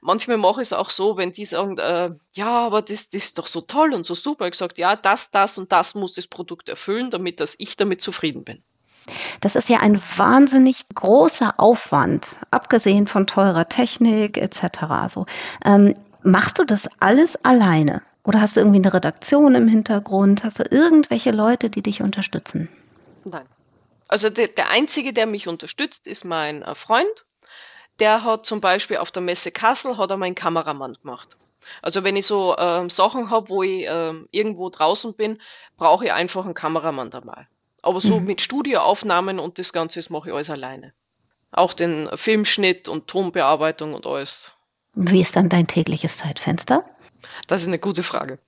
Manchmal 0.00 0.36
mache 0.36 0.60
ich 0.60 0.68
es 0.68 0.72
auch 0.72 0.90
so, 0.90 1.16
wenn 1.16 1.32
die 1.32 1.46
sagen, 1.46 1.78
äh, 1.78 2.10
ja, 2.34 2.66
aber 2.66 2.82
das, 2.82 3.08
das 3.08 3.24
ist 3.24 3.38
doch 3.38 3.46
so 3.46 3.62
toll 3.62 3.94
und 3.94 4.06
so 4.06 4.14
super. 4.14 4.46
Ich 4.46 4.54
sage, 4.54 4.74
ja, 4.76 4.96
das, 4.96 5.30
das 5.30 5.58
und 5.58 5.72
das 5.72 5.94
muss 5.94 6.12
das 6.12 6.26
Produkt 6.26 6.68
erfüllen, 6.68 7.10
damit 7.10 7.40
dass 7.40 7.56
ich 7.58 7.76
damit 7.76 8.00
zufrieden 8.00 8.44
bin. 8.44 8.62
Das 9.40 9.54
ist 9.54 9.68
ja 9.68 9.80
ein 9.80 10.00
wahnsinnig 10.16 10.82
großer 10.94 11.54
Aufwand, 11.58 12.38
abgesehen 12.50 13.06
von 13.06 13.26
teurer 13.26 13.68
Technik 13.68 14.38
etc. 14.38 14.84
Also, 14.88 15.26
ähm, 15.64 15.94
machst 16.22 16.58
du 16.58 16.64
das 16.64 16.88
alles 17.00 17.36
alleine? 17.44 18.02
Oder 18.24 18.40
hast 18.40 18.56
du 18.56 18.60
irgendwie 18.60 18.78
eine 18.78 18.94
Redaktion 18.94 19.54
im 19.54 19.68
Hintergrund? 19.68 20.44
Hast 20.44 20.58
du 20.58 20.64
irgendwelche 20.70 21.30
Leute, 21.30 21.70
die 21.70 21.82
dich 21.82 22.02
unterstützen? 22.02 22.68
Nein. 23.24 23.44
Also 24.08 24.30
der, 24.30 24.48
der 24.48 24.70
Einzige, 24.70 25.12
der 25.12 25.26
mich 25.26 25.48
unterstützt, 25.48 26.06
ist 26.06 26.24
mein 26.24 26.62
äh, 26.62 26.74
Freund. 26.74 27.26
Der 28.00 28.24
hat 28.24 28.44
zum 28.44 28.60
Beispiel 28.60 28.96
auf 28.96 29.10
der 29.10 29.22
Messe 29.22 29.50
Kassel 29.50 29.96
hat 29.96 30.10
er 30.10 30.16
meinen 30.16 30.34
Kameramann 30.34 30.94
gemacht. 30.94 31.36
Also 31.80 32.04
wenn 32.04 32.16
ich 32.16 32.26
so 32.26 32.56
ähm, 32.58 32.90
Sachen 32.90 33.30
habe, 33.30 33.48
wo 33.48 33.62
ich 33.62 33.86
ähm, 33.88 34.28
irgendwo 34.30 34.68
draußen 34.68 35.14
bin, 35.14 35.40
brauche 35.76 36.06
ich 36.06 36.12
einfach 36.12 36.44
einen 36.44 36.54
Kameramann 36.54 37.10
dabei. 37.10 37.46
Aber 37.82 38.00
so 38.00 38.18
mhm. 38.18 38.26
mit 38.26 38.40
Studioaufnahmen 38.40 39.38
und 39.38 39.58
das 39.58 39.72
Ganze, 39.72 39.98
das 39.98 40.10
mache 40.10 40.28
ich 40.28 40.34
alles 40.34 40.50
alleine. 40.50 40.92
Auch 41.52 41.72
den 41.72 42.08
Filmschnitt 42.14 42.88
und 42.88 43.06
Tonbearbeitung 43.06 43.94
und 43.94 44.06
alles. 44.06 44.52
Wie 44.94 45.20
ist 45.20 45.36
dann 45.36 45.48
dein 45.48 45.66
tägliches 45.66 46.18
Zeitfenster? 46.18 46.84
Das 47.46 47.62
ist 47.62 47.68
eine 47.68 47.78
gute 47.78 48.02
Frage. 48.02 48.38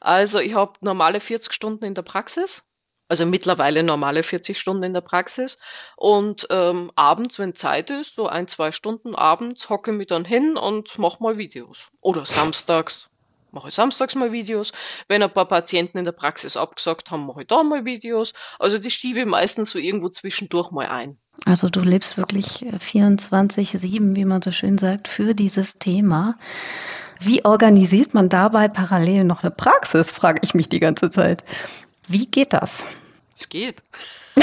Also 0.00 0.40
ich 0.40 0.54
habe 0.54 0.72
normale 0.80 1.20
40 1.20 1.52
Stunden 1.52 1.84
in 1.84 1.94
der 1.94 2.02
Praxis 2.02 2.66
also 3.08 3.26
mittlerweile 3.26 3.82
normale 3.82 4.22
40 4.22 4.58
Stunden 4.58 4.82
in 4.82 4.94
der 4.94 5.00
Praxis. 5.00 5.58
Und 5.96 6.46
ähm, 6.50 6.90
abends, 6.96 7.38
wenn 7.38 7.54
Zeit 7.54 7.90
ist, 7.90 8.14
so 8.14 8.26
ein, 8.26 8.48
zwei 8.48 8.72
Stunden 8.72 9.14
abends, 9.14 9.68
hocke 9.70 9.92
ich 9.92 9.96
mich 9.96 10.06
dann 10.08 10.24
hin 10.24 10.56
und 10.56 10.98
mache 10.98 11.22
mal 11.22 11.38
Videos. 11.38 11.90
Oder 12.00 12.26
samstags 12.26 13.08
mache 13.52 13.68
ich 13.68 13.74
samstags 13.74 14.14
mal 14.14 14.32
Videos. 14.32 14.72
Wenn 15.08 15.22
ein 15.22 15.32
paar 15.32 15.48
Patienten 15.48 15.98
in 15.98 16.04
der 16.04 16.12
Praxis 16.12 16.56
abgesagt 16.56 17.10
haben, 17.10 17.26
mache 17.26 17.42
ich 17.42 17.46
da 17.48 17.62
mal 17.62 17.84
Videos. 17.84 18.32
Also 18.58 18.78
die 18.78 18.90
schiebe 18.90 19.20
ich 19.20 19.26
meistens 19.26 19.70
so 19.70 19.78
irgendwo 19.78 20.08
zwischendurch 20.08 20.70
mal 20.70 20.86
ein. 20.86 21.16
Also 21.46 21.68
du 21.68 21.80
lebst 21.80 22.16
wirklich 22.16 22.66
24-7, 22.66 24.16
wie 24.16 24.24
man 24.24 24.42
so 24.42 24.52
schön 24.52 24.78
sagt, 24.78 25.08
für 25.08 25.34
dieses 25.34 25.78
Thema. 25.78 26.38
Wie 27.18 27.44
organisiert 27.44 28.12
man 28.12 28.28
dabei 28.28 28.68
parallel 28.68 29.24
noch 29.24 29.42
eine 29.42 29.50
Praxis, 29.50 30.12
frage 30.12 30.40
ich 30.42 30.54
mich 30.54 30.68
die 30.68 30.80
ganze 30.80 31.08
Zeit. 31.08 31.44
Wie 32.08 32.26
geht 32.26 32.52
das? 32.52 32.84
Es 33.36 33.48
geht. 33.48 33.82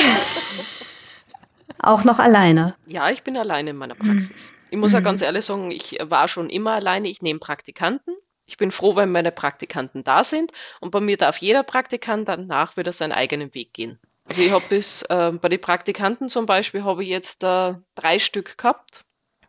Auch 1.79 2.03
noch 2.03 2.19
alleine? 2.19 2.75
Ja, 2.85 3.09
ich 3.09 3.23
bin 3.23 3.37
alleine 3.37 3.71
in 3.71 3.77
meiner 3.77 3.95
Praxis. 3.95 4.51
Mhm. 4.51 4.57
Ich 4.71 4.77
muss 4.77 4.93
ja 4.93 4.99
mhm. 4.99 5.05
ganz 5.05 5.21
ehrlich 5.21 5.45
sagen, 5.45 5.71
ich 5.71 5.97
war 6.01 6.27
schon 6.27 6.49
immer 6.49 6.71
alleine. 6.71 7.09
Ich 7.09 7.21
nehme 7.21 7.39
Praktikanten. 7.39 8.15
Ich 8.45 8.57
bin 8.57 8.71
froh, 8.71 8.95
wenn 8.95 9.11
meine 9.11 9.31
Praktikanten 9.31 10.03
da 10.03 10.23
sind. 10.23 10.51
Und 10.79 10.91
bei 10.91 10.99
mir 10.99 11.17
darf 11.17 11.37
jeder 11.37 11.63
Praktikant 11.63 12.27
danach 12.27 12.75
wieder 12.77 12.91
seinen 12.91 13.13
eigenen 13.13 13.53
Weg 13.53 13.73
gehen. 13.73 13.99
Also 14.25 14.41
ich 14.41 14.51
habe 14.51 14.65
bis 14.67 15.03
äh, 15.03 15.31
bei 15.31 15.49
den 15.49 15.61
Praktikanten 15.61 16.29
zum 16.29 16.45
Beispiel 16.45 16.83
habe 16.83 17.03
ich 17.03 17.09
jetzt 17.09 17.43
äh, 17.43 17.75
drei 17.95 18.19
Stück 18.19 18.57
gehabt. 18.57 19.05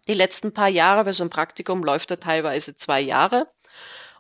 Die 0.09 0.15
letzten 0.15 0.53
paar 0.53 0.69
Jahre, 0.69 1.07
weil 1.07 1.13
so 1.13 1.25
ein 1.25 1.31
Praktikum 1.31 1.83
läuft 1.83 2.11
ja 2.11 2.17
teilweise 2.17 2.75
zwei 2.75 3.01
Jahre. 3.01 3.49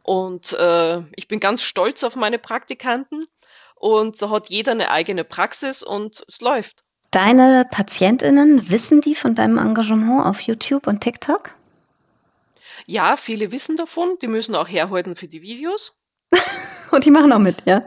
Und 0.02 0.52
äh, 0.52 1.00
ich 1.16 1.28
bin 1.28 1.40
ganz 1.40 1.62
stolz 1.62 2.04
auf 2.04 2.14
meine 2.14 2.38
Praktikanten. 2.38 3.26
Und 3.84 4.16
so 4.16 4.30
hat 4.30 4.48
jeder 4.48 4.72
eine 4.72 4.90
eigene 4.90 5.24
Praxis 5.24 5.82
und 5.82 6.24
es 6.26 6.40
läuft. 6.40 6.84
Deine 7.10 7.66
PatientInnen, 7.70 8.70
wissen 8.70 9.02
die 9.02 9.14
von 9.14 9.34
deinem 9.34 9.58
Engagement 9.58 10.24
auf 10.24 10.40
YouTube 10.40 10.86
und 10.86 11.02
TikTok? 11.02 11.50
Ja, 12.86 13.18
viele 13.18 13.52
wissen 13.52 13.76
davon. 13.76 14.16
Die 14.22 14.26
müssen 14.26 14.56
auch 14.56 14.68
herhalten 14.68 15.16
für 15.16 15.28
die 15.28 15.42
Videos. 15.42 15.98
und 16.92 17.04
die 17.04 17.10
machen 17.10 17.30
auch 17.30 17.38
mit, 17.38 17.56
ja? 17.66 17.86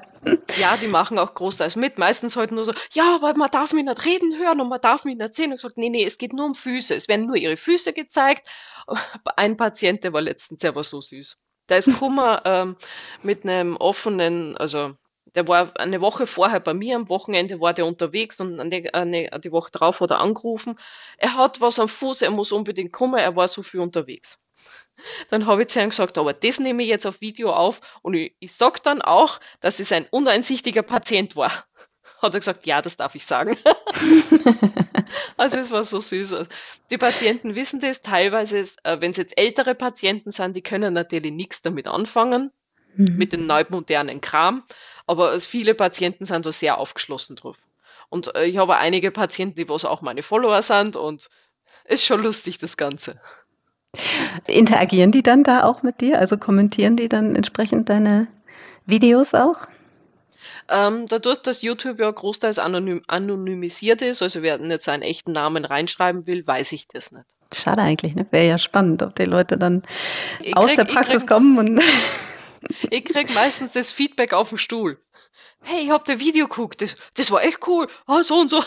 Ja, 0.60 0.78
die 0.80 0.88
machen 0.88 1.18
auch 1.18 1.34
großteils 1.34 1.76
mit. 1.76 1.98
Meistens 1.98 2.38
halt 2.38 2.52
nur 2.52 2.64
so, 2.64 2.74
ja, 2.94 3.18
weil 3.22 3.34
man 3.34 3.50
darf 3.50 3.74
mich 3.74 3.84
nicht 3.84 4.06
reden 4.06 4.38
hören 4.38 4.62
und 4.62 4.70
man 4.70 4.80
darf 4.80 5.04
mich 5.04 5.18
nicht 5.18 5.34
sehen. 5.34 5.46
Und 5.46 5.56
ich 5.56 5.64
gesagt, 5.64 5.80
nee, 5.80 5.90
nee, 5.90 6.06
es 6.06 6.20
geht 6.20 6.32
nur 6.32 6.46
um 6.46 6.54
Füße. 6.54 6.94
Es 6.94 7.08
werden 7.08 7.26
nur 7.26 7.38
ihre 7.38 7.58
Füße 7.58 7.94
gezeigt. 7.94 8.48
Ein 9.36 9.58
Patient, 9.58 10.04
der 10.04 10.14
war 10.14 10.22
letztens, 10.22 10.60
der 10.60 10.76
war 10.76 10.84
so 10.84 11.02
süß. 11.02 11.38
Der 11.70 11.80
ist 11.80 11.98
Kummer 11.98 12.44
ähm, 12.46 12.76
mit 13.24 13.46
einem 13.46 13.76
offenen, 13.78 14.56
also 14.58 14.96
der 15.38 15.48
war 15.48 15.80
eine 15.80 16.02
Woche 16.02 16.26
vorher 16.26 16.60
bei 16.60 16.74
mir, 16.74 16.96
am 16.96 17.10
Wochenende 17.10 17.62
war 17.62 17.72
der 17.72 17.86
unterwegs 17.86 18.40
und 18.40 18.58
die, 18.72 18.92
eine, 18.92 19.30
die 19.40 19.52
Woche 19.52 19.70
drauf 19.70 20.00
hat 20.00 20.10
er 20.10 20.20
angerufen. 20.20 20.80
Er 21.20 21.36
hat 21.36 21.62
was 21.62 21.78
am 21.78 21.88
Fuß, 21.88 22.24
er 22.24 22.32
muss 22.32 22.52
unbedingt 22.52 22.92
kommen, 22.92 23.20
er 23.20 23.36
war 23.36 23.48
so 23.48 23.62
viel 23.62 23.82
unterwegs. 23.82 24.40
Dann 25.30 25.46
habe 25.46 25.62
ich 25.62 25.68
zu 25.68 25.80
ihm 25.80 25.92
gesagt, 25.92 26.18
aber 26.18 26.34
das 26.34 26.60
nehme 26.60 26.82
ich 26.82 26.90
jetzt 26.90 27.06
auf 27.06 27.22
Video 27.22 27.54
auf 27.54 28.00
und 28.02 28.16
ich, 28.16 28.36
ich 28.40 28.52
sage 28.52 28.80
dann 28.82 29.04
auch, 29.04 29.40
dass 29.60 29.80
es 29.80 29.92
ein 29.92 30.08
uneinsichtiger 30.10 30.82
Patient 30.82 31.36
war. 31.36 31.52
Hat 32.20 32.34
er 32.34 32.40
gesagt, 32.40 32.66
ja, 32.66 32.82
das 32.82 32.98
darf 32.98 33.14
ich 33.14 33.24
sagen. 33.24 33.56
also 35.38 35.60
es 35.60 35.70
war 35.70 35.84
so 35.84 36.00
süß. 36.00 36.36
Die 36.90 36.98
Patienten 36.98 37.54
wissen 37.54 37.80
das, 37.80 38.02
teilweise, 38.02 38.60
äh, 38.84 39.02
wenn 39.02 39.12
es 39.12 39.18
jetzt 39.18 39.38
ältere 39.38 39.76
Patienten 39.76 40.32
sind, 40.32 40.56
die 40.56 40.64
können 40.64 40.94
natürlich 40.94 41.32
nichts 41.32 41.62
damit 41.62 41.88
anfangen, 41.88 42.52
mhm. 42.96 43.18
mit 43.18 43.34
dem 43.34 43.46
neumodernen 43.46 44.22
Kram. 44.22 44.64
Aber 45.08 45.40
viele 45.40 45.74
Patienten 45.74 46.26
sind 46.26 46.46
da 46.46 46.52
sehr 46.52 46.78
aufgeschlossen 46.78 47.36
drauf. 47.36 47.58
Und 48.10 48.36
äh, 48.36 48.46
ich 48.46 48.58
habe 48.58 48.78
einige 48.78 49.12
Patienten, 49.12 49.56
die 49.56 49.70
was 49.70 49.86
auch 49.86 50.02
meine 50.02 50.22
Follower 50.22 50.62
sind 50.62 50.96
und 50.96 51.30
ist 51.86 52.06
schon 52.06 52.22
lustig, 52.22 52.58
das 52.58 52.78
Ganze. 52.78 53.20
Interagieren 54.46 55.12
die 55.12 55.24
dann 55.24 55.44
da 55.44 55.64
auch 55.64 55.82
mit 55.82 56.02
dir? 56.02 56.20
Also 56.20 56.38
kommentieren 56.38 56.96
die 56.96 57.10
dann 57.10 57.36
entsprechend 57.36 57.90
deine 57.90 58.28
Videos 58.86 59.34
auch? 59.34 59.68
Ähm, 60.70 61.06
dadurch, 61.08 61.38
dass 61.40 61.62
YouTube 61.62 62.00
ja 62.00 62.12
großteils 62.12 62.60
anonym, 62.60 63.02
anonymisiert 63.08 64.02
ist, 64.02 64.22
also 64.22 64.42
wer 64.42 64.58
nicht 64.58 64.84
seinen 64.84 65.02
echten 65.02 65.32
Namen 65.32 65.64
reinschreiben 65.64 66.28
will, 66.28 66.46
weiß 66.46 66.74
ich 66.74 66.88
das 66.90 67.14
nicht. 67.14 67.26
Schade 67.54 67.82
eigentlich, 67.82 68.16
ne? 68.16 68.26
Wäre 68.32 68.48
ja 68.48 68.58
spannend, 68.58 69.02
ob 69.02 69.16
die 69.16 69.24
Leute 69.24 69.58
dann 69.58 69.84
krieg, 70.40 70.58
aus 70.58 70.76
der 70.76 70.84
Praxis 70.84 71.22
krieg, 71.22 71.30
kommen 71.30 71.58
und 71.58 71.82
ich 72.90 73.06
krieg 73.06 73.34
meistens 73.34 73.74
das 73.74 73.92
Feedback 73.92 74.34
auf 74.34 74.50
dem 74.50 74.58
Stuhl. 74.58 75.00
Hey, 75.64 75.84
ich 75.84 75.90
hab 75.90 76.06
das 76.06 76.20
Video 76.20 76.48
geguckt, 76.48 76.82
das, 76.82 76.96
das 77.16 77.32
war 77.32 77.44
echt 77.44 77.66
cool. 77.68 77.88
Oh, 78.08 78.22
so 78.22 78.42
und 78.42 78.50
so. 78.50 78.64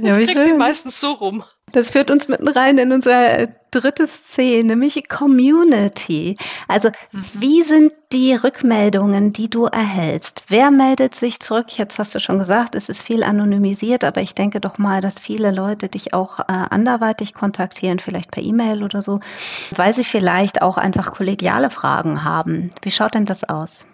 Das 0.00 0.16
ja, 0.16 0.24
kriegt 0.24 0.38
ich 0.38 0.54
meistens 0.54 1.00
so 1.00 1.12
rum. 1.12 1.42
Das 1.72 1.90
führt 1.90 2.10
uns 2.10 2.28
mitten 2.28 2.48
rein 2.48 2.78
in 2.78 2.92
unser 2.92 3.48
drittes 3.70 4.24
C, 4.24 4.62
nämlich 4.62 5.08
Community. 5.08 6.36
Also 6.66 6.90
wie 7.12 7.62
sind 7.62 7.92
die 8.12 8.34
Rückmeldungen, 8.34 9.32
die 9.32 9.50
du 9.50 9.66
erhältst? 9.66 10.44
Wer 10.48 10.70
meldet 10.70 11.14
sich 11.14 11.40
zurück? 11.40 11.76
Jetzt 11.76 11.98
hast 11.98 12.14
du 12.14 12.20
schon 12.20 12.38
gesagt, 12.38 12.74
es 12.74 12.88
ist 12.88 13.02
viel 13.02 13.22
anonymisiert, 13.22 14.04
aber 14.04 14.22
ich 14.22 14.34
denke 14.34 14.60
doch 14.60 14.78
mal, 14.78 15.00
dass 15.00 15.18
viele 15.18 15.50
Leute 15.50 15.88
dich 15.88 16.14
auch 16.14 16.38
äh, 16.40 16.44
anderweitig 16.48 17.34
kontaktieren, 17.34 17.98
vielleicht 17.98 18.30
per 18.30 18.42
E-Mail 18.42 18.82
oder 18.82 19.02
so, 19.02 19.20
weil 19.76 19.92
sie 19.92 20.04
vielleicht 20.04 20.62
auch 20.62 20.78
einfach 20.78 21.12
kollegiale 21.12 21.70
Fragen 21.70 22.24
haben. 22.24 22.70
Wie 22.82 22.90
schaut 22.90 23.14
denn 23.14 23.26
das 23.26 23.44
aus? 23.44 23.86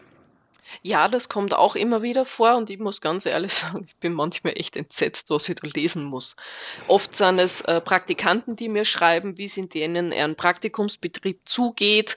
Ja, 0.82 1.08
das 1.08 1.28
kommt 1.28 1.54
auch 1.54 1.76
immer 1.76 2.02
wieder 2.02 2.24
vor 2.24 2.56
und 2.56 2.70
ich 2.70 2.78
muss 2.78 3.00
ganz 3.00 3.26
ehrlich 3.26 3.54
sagen, 3.54 3.84
ich 3.86 3.96
bin 3.96 4.12
manchmal 4.12 4.54
echt 4.56 4.76
entsetzt, 4.76 5.30
was 5.30 5.48
ich 5.48 5.56
da 5.56 5.68
lesen 5.68 6.04
muss. 6.04 6.36
Oft 6.88 7.14
sind 7.14 7.38
es 7.38 7.60
äh, 7.62 7.80
Praktikanten, 7.80 8.56
die 8.56 8.68
mir 8.68 8.84
schreiben, 8.84 9.38
wie 9.38 9.44
es 9.44 9.56
in 9.56 9.68
denen 9.68 10.12
ein 10.12 10.36
Praktikumsbetrieb 10.36 11.40
zugeht. 11.44 12.16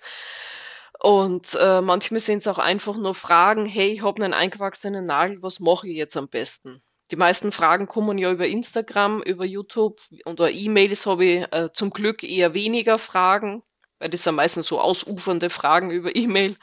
Und 0.99 1.55
äh, 1.59 1.81
manchmal 1.81 2.19
sind 2.19 2.39
es 2.39 2.47
auch 2.47 2.57
einfach 2.57 2.97
nur 2.97 3.13
Fragen, 3.13 3.65
hey, 3.65 3.91
ich 3.91 4.01
habe 4.01 4.23
einen 4.23 4.33
eingewachsenen 4.33 5.05
Nagel, 5.05 5.41
was 5.43 5.59
mache 5.59 5.87
ich 5.87 5.95
jetzt 5.95 6.17
am 6.17 6.27
besten? 6.27 6.81
Die 7.11 7.15
meisten 7.15 7.51
Fragen 7.51 7.87
kommen 7.87 8.17
ja 8.17 8.31
über 8.31 8.47
Instagram, 8.47 9.21
über 9.21 9.45
YouTube 9.45 10.01
und 10.25 10.41
oder 10.41 10.51
E-Mails 10.51 11.05
habe 11.05 11.25
ich 11.25 11.53
äh, 11.53 11.69
zum 11.71 11.91
Glück 11.91 12.23
eher 12.23 12.53
weniger 12.53 12.97
Fragen, 12.97 13.63
weil 13.99 14.09
das 14.09 14.23
sind 14.23 14.35
meistens 14.35 14.67
so 14.67 14.81
ausufernde 14.81 15.49
Fragen 15.49 15.89
über 15.89 16.15
E-Mail. 16.15 16.57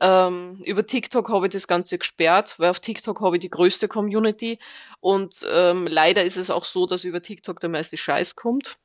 Ähm, 0.00 0.60
über 0.64 0.86
TikTok 0.86 1.28
habe 1.28 1.46
ich 1.46 1.52
das 1.52 1.66
Ganze 1.66 1.98
gesperrt, 1.98 2.54
weil 2.58 2.70
auf 2.70 2.80
TikTok 2.80 3.20
habe 3.20 3.36
ich 3.36 3.40
die 3.40 3.50
größte 3.50 3.88
Community 3.88 4.58
und 5.00 5.44
ähm, 5.50 5.86
leider 5.88 6.22
ist 6.22 6.36
es 6.36 6.50
auch 6.50 6.64
so, 6.64 6.86
dass 6.86 7.04
über 7.04 7.20
TikTok 7.20 7.58
der 7.58 7.68
meiste 7.68 7.96
Scheiß 7.96 8.36
kommt. 8.36 8.78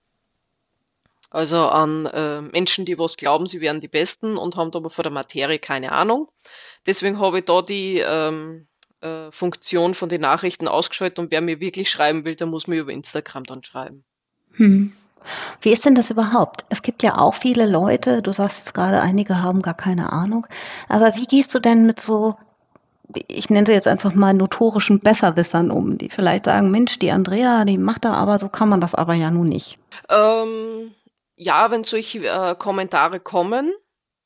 Also 1.29 1.57
an 1.67 2.05
äh, 2.07 2.41
Menschen, 2.41 2.85
die 2.85 2.97
was 2.97 3.17
glauben, 3.17 3.47
sie 3.47 3.59
wären 3.59 3.79
die 3.79 3.87
Besten 3.87 4.37
und 4.37 4.55
haben 4.55 4.71
aber 4.73 4.89
von 4.89 5.03
der 5.03 5.11
Materie 5.11 5.59
keine 5.59 5.91
Ahnung. 5.91 6.31
Deswegen 6.85 7.19
habe 7.19 7.39
ich 7.39 7.45
da 7.45 7.61
die 7.61 7.99
ähm, 7.99 8.67
äh, 9.01 9.31
Funktion 9.31 9.95
von 9.95 10.09
den 10.09 10.21
Nachrichten 10.21 10.67
ausgeschaltet 10.67 11.19
und 11.19 11.31
wer 11.31 11.41
mir 11.41 11.59
wirklich 11.59 11.89
schreiben 11.89 12.23
will, 12.23 12.35
der 12.35 12.47
muss 12.47 12.67
mir 12.67 12.79
über 12.79 12.91
Instagram 12.91 13.43
dann 13.43 13.63
schreiben. 13.63 14.03
Hm. 14.53 14.93
Wie 15.61 15.71
ist 15.71 15.85
denn 15.85 15.95
das 15.95 16.09
überhaupt? 16.09 16.63
Es 16.69 16.81
gibt 16.81 17.03
ja 17.03 17.17
auch 17.17 17.33
viele 17.33 17.65
Leute, 17.65 18.21
du 18.21 18.31
sagst 18.33 18.59
jetzt 18.59 18.73
gerade, 18.73 19.01
einige 19.01 19.41
haben 19.41 19.61
gar 19.61 19.73
keine 19.73 20.11
Ahnung, 20.11 20.47
aber 20.89 21.15
wie 21.15 21.25
gehst 21.25 21.53
du 21.55 21.59
denn 21.59 21.85
mit 21.85 21.99
so, 21.99 22.35
ich 23.27 23.49
nenne 23.49 23.65
sie 23.65 23.73
jetzt 23.73 23.87
einfach 23.87 24.13
mal 24.13 24.33
notorischen 24.33 24.99
Besserwissern 24.99 25.71
um, 25.71 25.97
die 25.97 26.09
vielleicht 26.09 26.45
sagen, 26.45 26.71
Mensch, 26.71 26.99
die 26.99 27.11
Andrea, 27.11 27.65
die 27.65 27.77
macht 27.77 28.05
da 28.05 28.13
aber, 28.13 28.39
so 28.39 28.49
kann 28.49 28.69
man 28.69 28.81
das 28.81 28.95
aber 28.95 29.13
ja 29.13 29.31
nun 29.31 29.47
nicht. 29.47 29.77
Ähm, 30.09 30.91
ja, 31.35 31.71
wenn 31.71 31.83
solche 31.83 32.25
äh, 32.27 32.55
Kommentare 32.55 33.19
kommen, 33.19 33.73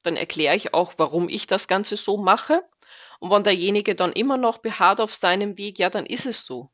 dann 0.03 0.15
erkläre 0.15 0.55
ich 0.55 0.73
auch, 0.73 0.93
warum 0.97 1.29
ich 1.29 1.47
das 1.47 1.67
Ganze 1.67 1.97
so 1.97 2.17
mache. 2.17 2.61
Und 3.19 3.31
wenn 3.31 3.43
derjenige 3.43 3.95
dann 3.95 4.13
immer 4.13 4.37
noch 4.37 4.59
beharrt 4.59 5.01
auf 5.01 5.15
seinem 5.15 5.57
Weg, 5.57 5.79
ja, 5.79 5.89
dann 5.89 6.05
ist 6.05 6.25
es 6.25 6.45
so. 6.45 6.69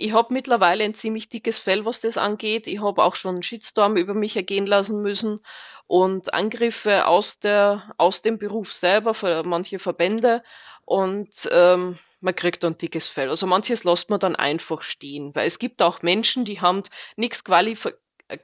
Ich 0.00 0.12
habe 0.12 0.32
mittlerweile 0.32 0.84
ein 0.84 0.94
ziemlich 0.94 1.28
dickes 1.28 1.58
Fell, 1.58 1.84
was 1.84 2.00
das 2.00 2.16
angeht. 2.16 2.66
Ich 2.66 2.80
habe 2.80 3.04
auch 3.04 3.14
schon 3.14 3.36
einen 3.36 3.42
Shitstorm 3.42 3.96
über 3.96 4.14
mich 4.14 4.34
ergehen 4.34 4.66
lassen 4.66 5.02
müssen 5.02 5.40
und 5.86 6.32
Angriffe 6.32 7.06
aus, 7.06 7.38
der, 7.38 7.92
aus 7.98 8.22
dem 8.22 8.38
Beruf 8.38 8.72
selber 8.72 9.12
für 9.12 9.42
manche 9.44 9.78
Verbände. 9.78 10.42
Und 10.84 11.48
ähm, 11.52 11.98
man 12.20 12.34
kriegt 12.34 12.64
dann 12.64 12.78
dickes 12.78 13.08
Fell. 13.08 13.28
Also 13.28 13.46
manches 13.46 13.84
lässt 13.84 14.08
man 14.08 14.20
dann 14.20 14.36
einfach 14.36 14.82
stehen, 14.82 15.34
weil 15.34 15.46
es 15.46 15.58
gibt 15.58 15.82
auch 15.82 16.02
Menschen, 16.02 16.44
die 16.44 16.60
haben 16.60 16.82
nichts 17.16 17.44
qualif 17.44 17.86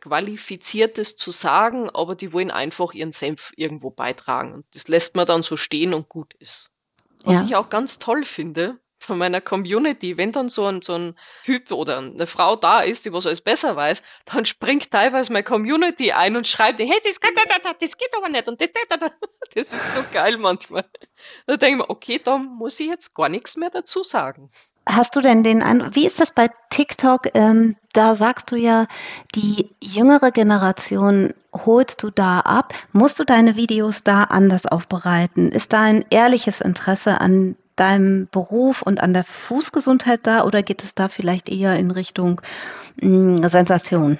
Qualifiziertes 0.01 1.16
zu 1.16 1.31
sagen, 1.31 1.88
aber 1.90 2.16
die 2.16 2.33
wollen 2.33 2.51
einfach 2.51 2.92
ihren 2.92 3.12
Senf 3.12 3.53
irgendwo 3.55 3.90
beitragen. 3.90 4.53
Und 4.53 4.66
das 4.75 4.88
lässt 4.88 5.14
man 5.14 5.27
dann 5.27 5.45
so 5.45 5.57
stehen 5.57 5.95
und 5.95 6.09
gut 6.09 6.35
ist. 6.35 6.71
Was 7.25 7.38
ja. 7.38 7.45
ich 7.45 7.57
auch 7.57 7.69
ganz 7.69 8.01
toll 8.01 8.25
finde, 8.25 8.81
von 9.07 9.19
meiner 9.19 9.40
Community, 9.40 10.16
wenn 10.16 10.33
dann 10.33 10.49
so 10.49 10.66
ein, 10.66 10.83
so 10.83 10.95
ein 10.95 11.14
Typ 11.45 11.71
oder 11.73 11.99
eine 11.99 12.27
Frau 12.27 12.57
da 12.57 12.81
ist, 12.81 13.05
die 13.05 13.12
was 13.12 13.27
alles 13.27 13.40
besser 13.40 13.77
weiß, 13.77 14.03
dann 14.27 14.45
springt 14.45 14.90
teilweise 14.90 15.33
meine 15.33 15.45
Community 15.45 16.12
ein 16.12 16.37
und 16.37 16.47
schreibt, 16.47 16.79
hey, 16.79 17.01
das, 17.05 17.19
das 17.79 17.99
geht 17.99 18.14
aber 18.16 18.29
nicht 18.29 18.49
und 18.49 18.61
das, 18.61 18.69
das 19.55 19.73
ist 19.73 19.95
so 19.95 20.03
geil 20.12 20.37
manchmal. 20.38 20.85
Da 21.47 21.57
denke 21.57 21.83
ich 21.83 21.88
mir, 21.88 21.90
okay, 21.90 22.21
da 22.23 22.37
muss 22.37 22.79
ich 22.81 22.88
jetzt 22.88 23.14
gar 23.14 23.29
nichts 23.29 23.57
mehr 23.57 23.71
dazu 23.71 24.03
sagen. 24.03 24.51
Hast 24.88 25.16
du 25.16 25.21
denn 25.21 25.42
den 25.42 25.64
Eindruck, 25.64 25.97
wie 25.97 26.07
ist 26.07 26.21
das 26.21 26.31
bei 26.31 26.49
TikTok? 26.71 27.35
Ähm, 27.35 27.77
da 27.92 28.14
sagst 28.14 28.53
du 28.53 28.57
ja, 28.57 28.87
die 29.35 29.75
jüngere 29.83 30.31
Generation 30.31 31.35
holst 31.53 32.05
du 32.05 32.11
da 32.11 32.38
ab. 32.40 32.73
Musst 32.92 33.19
du 33.19 33.25
deine 33.25 33.57
Videos 33.57 34.05
da 34.05 34.23
anders 34.25 34.64
aufbereiten? 34.64 35.51
Ist 35.51 35.73
da 35.73 35.81
ein 35.81 36.05
ehrliches 36.11 36.61
Interesse 36.61 37.21
an 37.21 37.57
deinem 37.77 38.29
Beruf 38.31 38.83
und 38.83 39.01
an 39.01 39.12
der 39.12 39.25
Fußgesundheit 39.25 40.27
da 40.27 40.45
oder 40.45 40.62
geht 40.62 40.83
es 40.83 40.95
da 40.95 41.09
vielleicht 41.09 41.49
eher 41.49 41.77
in 41.77 41.91
Richtung 41.91 42.41
mh, 43.01 43.41
hm, 43.41 43.49
Sensation? 43.49 44.19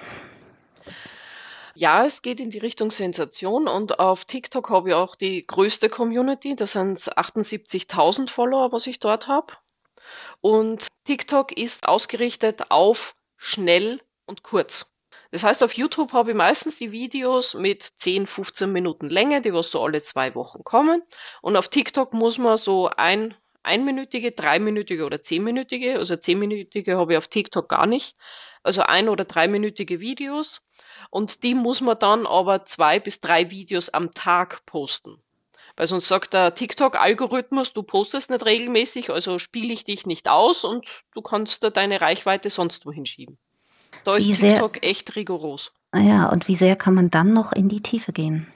Ja, 1.75 2.07
es 2.07 2.23
geht 2.23 2.41
in 2.41 2.49
die 2.49 2.59
Richtung 2.59 2.91
Sensation 2.91 3.69
und 3.69 3.99
auf 3.99 4.25
TikTok 4.25 4.71
habe 4.71 4.89
ich 4.91 4.95
auch 4.95 5.15
die 5.15 5.47
größte 5.47 5.91
Community. 5.91 6.55
Das 6.55 6.73
sind 6.73 6.97
78.000 6.97 8.31
Follower, 8.31 8.73
was 8.73 8.87
ich 8.87 8.99
dort 8.99 9.29
habe. 9.29 9.53
Und 10.41 10.87
TikTok 11.05 11.53
ist 11.53 11.87
ausgerichtet 11.87 12.71
auf 12.71 13.15
schnell 13.37 14.01
und 14.25 14.43
kurz. 14.43 14.97
Das 15.31 15.45
heißt, 15.45 15.63
auf 15.63 15.75
YouTube 15.75 16.13
habe 16.13 16.31
ich 16.31 16.37
meistens 16.37 16.77
die 16.77 16.93
Videos 16.93 17.55
mit 17.55 17.83
10, 17.83 18.27
15 18.27 18.73
Minuten 18.73 19.11
Länge, 19.11 19.41
die 19.43 19.53
was 19.53 19.71
so 19.71 19.83
alle 19.83 20.01
zwei 20.01 20.35
Wochen 20.35 20.65
kommen. 20.65 21.03
Und 21.43 21.57
auf 21.57 21.69
TikTok 21.69 22.15
muss 22.15 22.39
man 22.39 22.57
so 22.57 22.89
ein, 22.89 23.35
einminütige, 23.67 24.33
dreiminütige 24.33 25.05
oder 25.05 25.21
zehnminütige, 25.21 25.99
also 25.99 26.17
zehnminütige 26.17 26.97
habe 26.97 27.13
ich 27.13 27.19
auf 27.19 27.29
TikTok 27.29 27.69
gar 27.69 27.87
nicht, 27.87 28.17
also 28.63 28.83
ein- 28.83 29.09
oder 29.09 29.25
dreiminütige 29.25 30.01
Videos. 30.01 30.63
Und 31.11 31.43
die 31.43 31.55
muss 31.55 31.81
man 31.81 31.99
dann 31.99 32.27
aber 32.27 32.65
zwei 32.65 32.99
bis 32.99 33.21
drei 33.21 33.51
Videos 33.51 33.91
am 33.91 34.13
Tag 34.13 34.65
posten. 34.67 35.23
Weil 35.77 35.87
sonst 35.87 36.09
sagt 36.09 36.33
der 36.33 36.55
TikTok-Algorithmus, 36.55 37.75
du 37.75 37.83
postest 37.83 38.31
nicht 38.31 38.47
regelmäßig, 38.47 39.11
also 39.11 39.39
spiele 39.39 39.73
ich 39.75 39.85
dich 39.85 40.07
nicht 40.07 40.29
aus 40.29 40.65
und 40.65 40.87
du 41.15 41.21
kannst 41.21 41.63
da 41.63 41.71
deine 41.71 42.01
Reichweite 42.01 42.49
sonst 42.49 42.87
wohin 42.87 43.05
schieben. 43.05 43.39
Da 44.05 44.17
ist 44.17 44.27
wie 44.27 44.35
TikTok 44.35 44.79
sehr, 44.81 44.85
echt 44.85 45.17
rigoros. 45.17 45.73
Ah 45.91 46.01
ja, 46.01 46.29
und 46.31 46.49
wie 46.49 46.57
sehr 46.57 46.77
kann 46.77 46.95
man 46.95 47.11
dann 47.11 47.33
noch 47.33 47.53
in 47.53 47.69
die 47.69 47.83
Tiefe 47.83 48.13
gehen? 48.13 48.47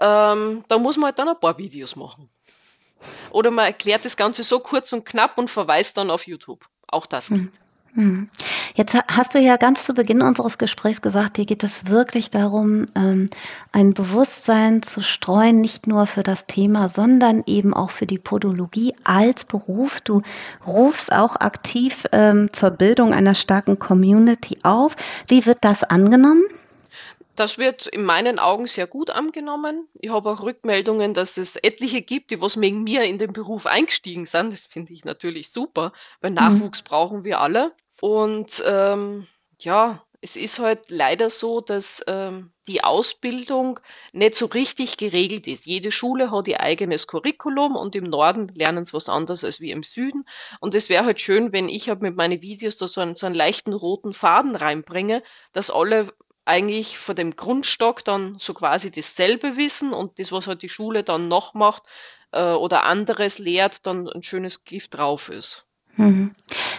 Ähm, 0.00 0.64
da 0.68 0.78
muss 0.78 0.96
man 0.96 1.06
halt 1.06 1.18
dann 1.18 1.28
ein 1.28 1.40
paar 1.40 1.58
Videos 1.58 1.96
machen. 1.96 2.30
Oder 3.30 3.50
man 3.50 3.66
erklärt 3.66 4.04
das 4.04 4.16
Ganze 4.16 4.42
so 4.42 4.60
kurz 4.60 4.92
und 4.92 5.04
knapp 5.04 5.38
und 5.38 5.50
verweist 5.50 5.96
dann 5.96 6.10
auf 6.10 6.26
YouTube. 6.26 6.66
Auch 6.88 7.06
das 7.06 7.30
hm. 7.30 7.36
geht. 7.36 7.60
Hm. 7.96 8.28
Jetzt 8.74 8.94
hast 9.08 9.34
du 9.34 9.38
ja 9.38 9.56
ganz 9.56 9.86
zu 9.86 9.94
Beginn 9.94 10.20
unseres 10.20 10.58
Gesprächs 10.58 11.00
gesagt, 11.00 11.38
dir 11.38 11.46
geht 11.46 11.64
es 11.64 11.86
wirklich 11.86 12.28
darum, 12.28 12.84
ähm, 12.94 13.30
ein 13.72 13.94
Bewusstsein 13.94 14.82
zu 14.82 15.00
streuen, 15.00 15.62
nicht 15.62 15.86
nur 15.86 16.06
für 16.06 16.22
das 16.22 16.46
Thema, 16.46 16.90
sondern 16.90 17.42
eben 17.46 17.72
auch 17.72 17.88
für 17.88 18.04
die 18.04 18.18
Podologie 18.18 18.94
als 19.02 19.46
Beruf. 19.46 20.02
Du 20.02 20.20
rufst 20.66 21.10
auch 21.10 21.36
aktiv 21.36 22.04
ähm, 22.12 22.50
zur 22.52 22.70
Bildung 22.70 23.14
einer 23.14 23.34
starken 23.34 23.78
Community 23.78 24.58
auf. 24.62 24.94
Wie 25.26 25.46
wird 25.46 25.58
das 25.62 25.82
angenommen? 25.82 26.44
Das 27.36 27.58
wird 27.58 27.86
in 27.86 28.02
meinen 28.02 28.38
Augen 28.38 28.66
sehr 28.66 28.86
gut 28.86 29.10
angenommen. 29.10 29.88
Ich 29.94 30.10
habe 30.10 30.30
auch 30.30 30.42
Rückmeldungen, 30.42 31.14
dass 31.14 31.36
es 31.36 31.56
etliche 31.56 32.02
gibt, 32.02 32.30
die 32.30 32.40
was 32.40 32.60
wegen 32.60 32.82
mir 32.82 33.02
in 33.04 33.18
den 33.18 33.32
Beruf 33.32 33.66
eingestiegen 33.66 34.26
sind. 34.26 34.52
Das 34.52 34.64
finde 34.64 34.92
ich 34.94 35.04
natürlich 35.04 35.50
super, 35.50 35.92
weil 36.20 36.30
mhm. 36.30 36.36
Nachwuchs 36.36 36.82
mhm. 36.82 36.86
brauchen 36.88 37.24
wir 37.24 37.40
alle. 37.40 37.72
Und 38.00 38.62
ähm, 38.66 39.26
ja, 39.60 40.02
es 40.20 40.36
ist 40.36 40.58
halt 40.58 40.90
leider 40.90 41.30
so, 41.30 41.60
dass 41.60 42.02
ähm, 42.06 42.50
die 42.66 42.82
Ausbildung 42.82 43.80
nicht 44.12 44.34
so 44.34 44.46
richtig 44.46 44.96
geregelt 44.96 45.46
ist. 45.46 45.66
Jede 45.66 45.92
Schule 45.92 46.30
hat 46.30 46.48
ihr 46.48 46.60
eigenes 46.60 47.06
Curriculum 47.06 47.76
und 47.76 47.94
im 47.94 48.04
Norden 48.04 48.48
lernen 48.54 48.84
sie 48.84 48.92
was 48.92 49.08
anderes 49.08 49.44
als 49.44 49.60
wir 49.60 49.72
im 49.72 49.82
Süden. 49.82 50.24
Und 50.60 50.74
es 50.74 50.88
wäre 50.88 51.04
halt 51.04 51.20
schön, 51.20 51.52
wenn 51.52 51.68
ich 51.68 51.88
halt 51.88 52.02
mit 52.02 52.16
meinen 52.16 52.42
Videos 52.42 52.76
da 52.76 52.88
so 52.88 53.00
einen, 53.00 53.14
so 53.14 53.26
einen 53.26 53.34
leichten 53.34 53.72
roten 53.72 54.14
Faden 54.14 54.56
reinbringe, 54.56 55.22
dass 55.52 55.70
alle 55.70 56.08
eigentlich 56.46 56.96
von 56.96 57.16
dem 57.16 57.36
Grundstock 57.36 58.04
dann 58.04 58.36
so 58.38 58.54
quasi 58.54 58.90
dasselbe 58.90 59.56
wissen 59.56 59.92
und 59.92 60.18
das, 60.18 60.32
was 60.32 60.46
halt 60.46 60.62
die 60.62 60.68
Schule 60.68 61.02
dann 61.02 61.28
noch 61.28 61.54
macht 61.54 61.82
äh, 62.32 62.52
oder 62.52 62.84
anderes 62.84 63.38
lehrt, 63.38 63.86
dann 63.86 64.08
ein 64.08 64.22
schönes 64.22 64.64
Gift 64.64 64.96
drauf 64.96 65.28
ist. 65.28 65.66
Mhm. 65.96 66.34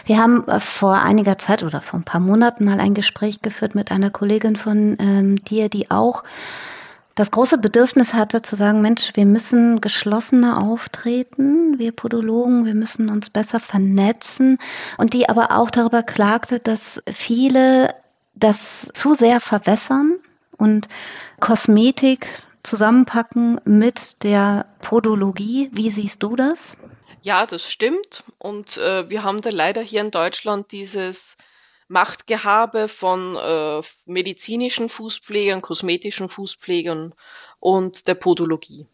Wir 0.06 0.18
haben 0.18 0.48
äh, 0.48 0.58
vor 0.58 0.94
einiger 0.94 1.38
Zeit 1.38 1.62
oder 1.62 1.80
vor 1.80 2.00
ein 2.00 2.04
paar 2.04 2.20
Monaten 2.20 2.64
mal 2.64 2.80
ein 2.80 2.94
Gespräch 2.94 3.42
geführt 3.42 3.74
mit 3.74 3.90
einer 3.90 4.10
Kollegin 4.10 4.56
von 4.56 4.96
ähm, 4.98 5.36
dir, 5.36 5.68
die 5.68 5.90
auch 5.90 6.24
das 7.14 7.32
große 7.32 7.58
Bedürfnis 7.58 8.14
hatte 8.14 8.42
zu 8.42 8.54
sagen, 8.54 8.80
Mensch, 8.80 9.10
wir 9.14 9.26
müssen 9.26 9.80
geschlossener 9.80 10.62
auftreten, 10.62 11.76
wir 11.78 11.90
Podologen, 11.90 12.64
wir 12.64 12.74
müssen 12.74 13.10
uns 13.10 13.28
besser 13.28 13.58
vernetzen 13.58 14.58
und 14.98 15.14
die 15.14 15.28
aber 15.28 15.50
auch 15.50 15.70
darüber 15.70 16.04
klagte, 16.04 16.60
dass 16.60 17.02
viele 17.10 17.92
das 18.38 18.90
zu 18.94 19.14
sehr 19.14 19.40
verwässern 19.40 20.18
und 20.56 20.88
Kosmetik 21.40 22.26
zusammenpacken 22.62 23.60
mit 23.64 24.22
der 24.22 24.66
Podologie. 24.80 25.70
Wie 25.72 25.90
siehst 25.90 26.22
du 26.22 26.36
das? 26.36 26.74
Ja, 27.22 27.46
das 27.46 27.70
stimmt. 27.70 28.24
Und 28.38 28.76
äh, 28.78 29.08
wir 29.08 29.22
haben 29.22 29.40
da 29.40 29.50
leider 29.50 29.82
hier 29.82 30.00
in 30.00 30.10
Deutschland 30.10 30.72
dieses 30.72 31.36
Machtgehabe 31.88 32.88
von 32.88 33.36
äh, 33.36 33.82
medizinischen 34.06 34.88
Fußpflegern, 34.88 35.62
kosmetischen 35.62 36.28
Fußpflegern 36.28 37.14
und 37.60 38.08
der 38.08 38.14
Podologie. 38.14 38.86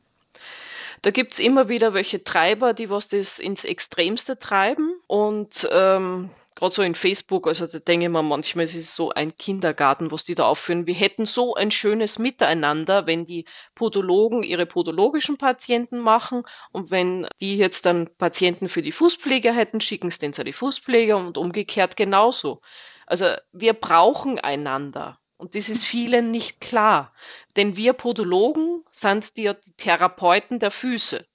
Da 1.04 1.10
gibt 1.10 1.34
es 1.34 1.38
immer 1.38 1.68
wieder 1.68 1.92
welche 1.92 2.24
Treiber, 2.24 2.72
die 2.72 2.88
was 2.88 3.08
das 3.08 3.38
ins 3.38 3.66
Extremste 3.66 4.38
treiben. 4.38 4.94
Und 5.06 5.68
ähm, 5.70 6.30
gerade 6.54 6.74
so 6.74 6.80
in 6.80 6.94
Facebook, 6.94 7.46
also 7.46 7.66
da 7.66 7.78
denke 7.78 8.06
ich 8.06 8.10
mir 8.10 8.22
manchmal, 8.22 8.64
es 8.64 8.74
ist 8.74 8.94
so 8.94 9.10
ein 9.10 9.36
Kindergarten, 9.36 10.10
was 10.10 10.24
die 10.24 10.34
da 10.34 10.46
aufführen. 10.46 10.86
Wir 10.86 10.94
hätten 10.94 11.26
so 11.26 11.56
ein 11.56 11.70
schönes 11.70 12.18
Miteinander, 12.18 13.06
wenn 13.06 13.26
die 13.26 13.44
Podologen 13.74 14.42
ihre 14.42 14.64
podologischen 14.64 15.36
Patienten 15.36 15.98
machen 15.98 16.44
und 16.72 16.90
wenn 16.90 17.28
die 17.38 17.58
jetzt 17.58 17.84
dann 17.84 18.08
Patienten 18.16 18.70
für 18.70 18.80
die 18.80 18.90
Fußpflege 18.90 19.52
hätten, 19.52 19.82
schicken 19.82 20.06
es 20.06 20.18
den 20.18 20.32
zu 20.32 20.42
die 20.42 20.54
Fußpflege 20.54 21.18
und 21.18 21.36
umgekehrt 21.36 21.98
genauso. 21.98 22.62
Also 23.04 23.26
wir 23.52 23.74
brauchen 23.74 24.38
einander. 24.38 25.18
Und 25.44 25.54
das 25.54 25.68
ist 25.68 25.84
vielen 25.84 26.30
nicht 26.30 26.62
klar. 26.62 27.12
Denn 27.56 27.76
wir 27.76 27.92
Podologen 27.92 28.82
sind 28.90 29.36
die 29.36 29.52
Therapeuten 29.76 30.58
der 30.58 30.70
Füße. 30.70 31.26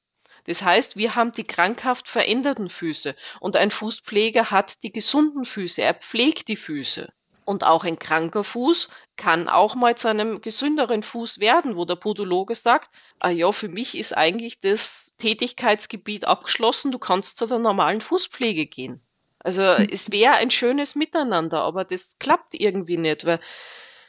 Das 0.45 0.63
heißt, 0.63 0.98
wir 0.98 1.13
haben 1.13 1.32
die 1.32 1.43
krankhaft 1.43 2.08
veränderten 2.08 2.72
Füße 2.72 3.15
und 3.39 3.56
ein 3.56 3.69
Fußpfleger 3.69 4.50
hat 4.50 4.82
die 4.82 4.91
gesunden 4.91 5.45
Füße. 5.45 5.84
Er 5.84 5.93
pflegt 5.93 6.48
die 6.48 6.56
Füße. 6.56 7.13
Und 7.45 7.63
auch 7.63 7.84
ein 7.84 8.00
kranker 8.00 8.43
Fuß 8.43 8.89
kann 9.15 9.48
auch 9.48 9.76
mal 9.76 9.95
zu 9.95 10.08
einem 10.08 10.41
gesünderen 10.41 11.04
Fuß 11.04 11.39
werden, 11.39 11.76
wo 11.76 11.86
der 11.86 11.95
Podologe 11.95 12.56
sagt, 12.56 12.89
ah 13.19 13.30
ja, 13.30 13.52
für 13.52 13.69
mich 13.69 13.95
ist 13.95 14.17
eigentlich 14.17 14.60
das 14.60 15.13
Tätigkeitsgebiet 15.19 16.26
abgeschlossen, 16.26 16.91
du 16.91 16.98
kannst 16.98 17.38
zu 17.38 17.45
der 17.45 17.60
normalen 17.60 18.02
Fußpflege 18.02 18.65
gehen. 18.65 19.04
Also 19.38 19.62
es 19.62 20.12
wäre 20.12 20.34
ein 20.34 20.50
schönes 20.50 20.95
Miteinander, 20.95 21.62
aber 21.62 21.86
das 21.86 22.17
klappt 22.17 22.56
irgendwie 22.56 22.98
nicht, 22.98 23.28
weil 23.28 23.39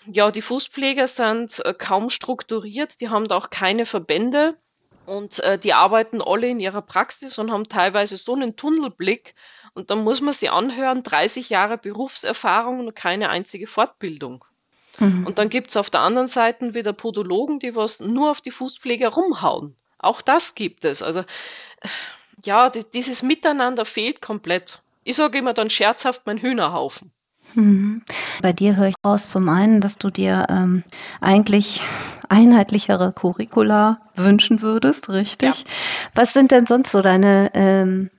ja, 0.06 0.30
die 0.30 0.42
Fußpfleger 0.42 1.06
sind 1.06 1.64
äh, 1.64 1.74
kaum 1.74 2.08
strukturiert, 2.08 3.00
die 3.00 3.08
haben 3.08 3.28
da 3.28 3.36
auch 3.36 3.50
keine 3.50 3.86
Verbände 3.86 4.54
und 5.06 5.40
äh, 5.40 5.58
die 5.58 5.74
arbeiten 5.74 6.22
alle 6.22 6.48
in 6.48 6.60
ihrer 6.60 6.82
Praxis 6.82 7.38
und 7.38 7.50
haben 7.50 7.68
teilweise 7.68 8.16
so 8.16 8.34
einen 8.34 8.56
Tunnelblick 8.56 9.34
und 9.74 9.90
dann 9.90 10.04
muss 10.04 10.20
man 10.20 10.32
sie 10.32 10.48
anhören, 10.48 11.02
30 11.02 11.50
Jahre 11.50 11.78
Berufserfahrung 11.78 12.80
und 12.80 12.94
keine 12.94 13.30
einzige 13.30 13.66
Fortbildung. 13.66 14.44
Mhm. 14.98 15.26
Und 15.26 15.38
dann 15.38 15.48
gibt 15.48 15.70
es 15.70 15.76
auf 15.76 15.90
der 15.90 16.00
anderen 16.00 16.28
Seite 16.28 16.74
wieder 16.74 16.92
Podologen, 16.92 17.58
die 17.58 17.74
was 17.74 18.00
nur 18.00 18.30
auf 18.30 18.40
die 18.40 18.50
Fußpfleger 18.50 19.08
rumhauen. 19.08 19.76
Auch 19.98 20.22
das 20.22 20.54
gibt 20.54 20.84
es. 20.84 21.02
Also 21.02 21.24
ja, 22.44 22.70
die, 22.70 22.84
dieses 22.84 23.22
Miteinander 23.22 23.84
fehlt 23.84 24.20
komplett. 24.20 24.82
Ich 25.04 25.16
sage 25.16 25.38
immer 25.38 25.54
dann 25.54 25.70
scherzhaft 25.70 26.26
mein 26.26 26.38
Hühnerhaufen. 26.38 27.12
Mhm. 27.54 28.02
Bei 28.42 28.52
dir 28.52 28.76
höre 28.76 28.88
ich 28.88 28.94
raus 29.04 29.30
zum 29.30 29.48
einen, 29.48 29.80
dass 29.80 29.98
du 29.98 30.10
dir 30.10 30.46
ähm, 30.48 30.84
eigentlich 31.20 31.82
einheitlichere 32.28 33.12
Curricula 33.12 34.00
wünschen 34.14 34.62
würdest, 34.62 35.08
richtig? 35.08 35.48
Ja. 35.48 35.70
Was 36.14 36.32
sind 36.32 36.52
denn 36.52 36.66
sonst 36.66 36.92
so 36.92 37.02
deine, 37.02 37.50
ähm, 37.54 38.10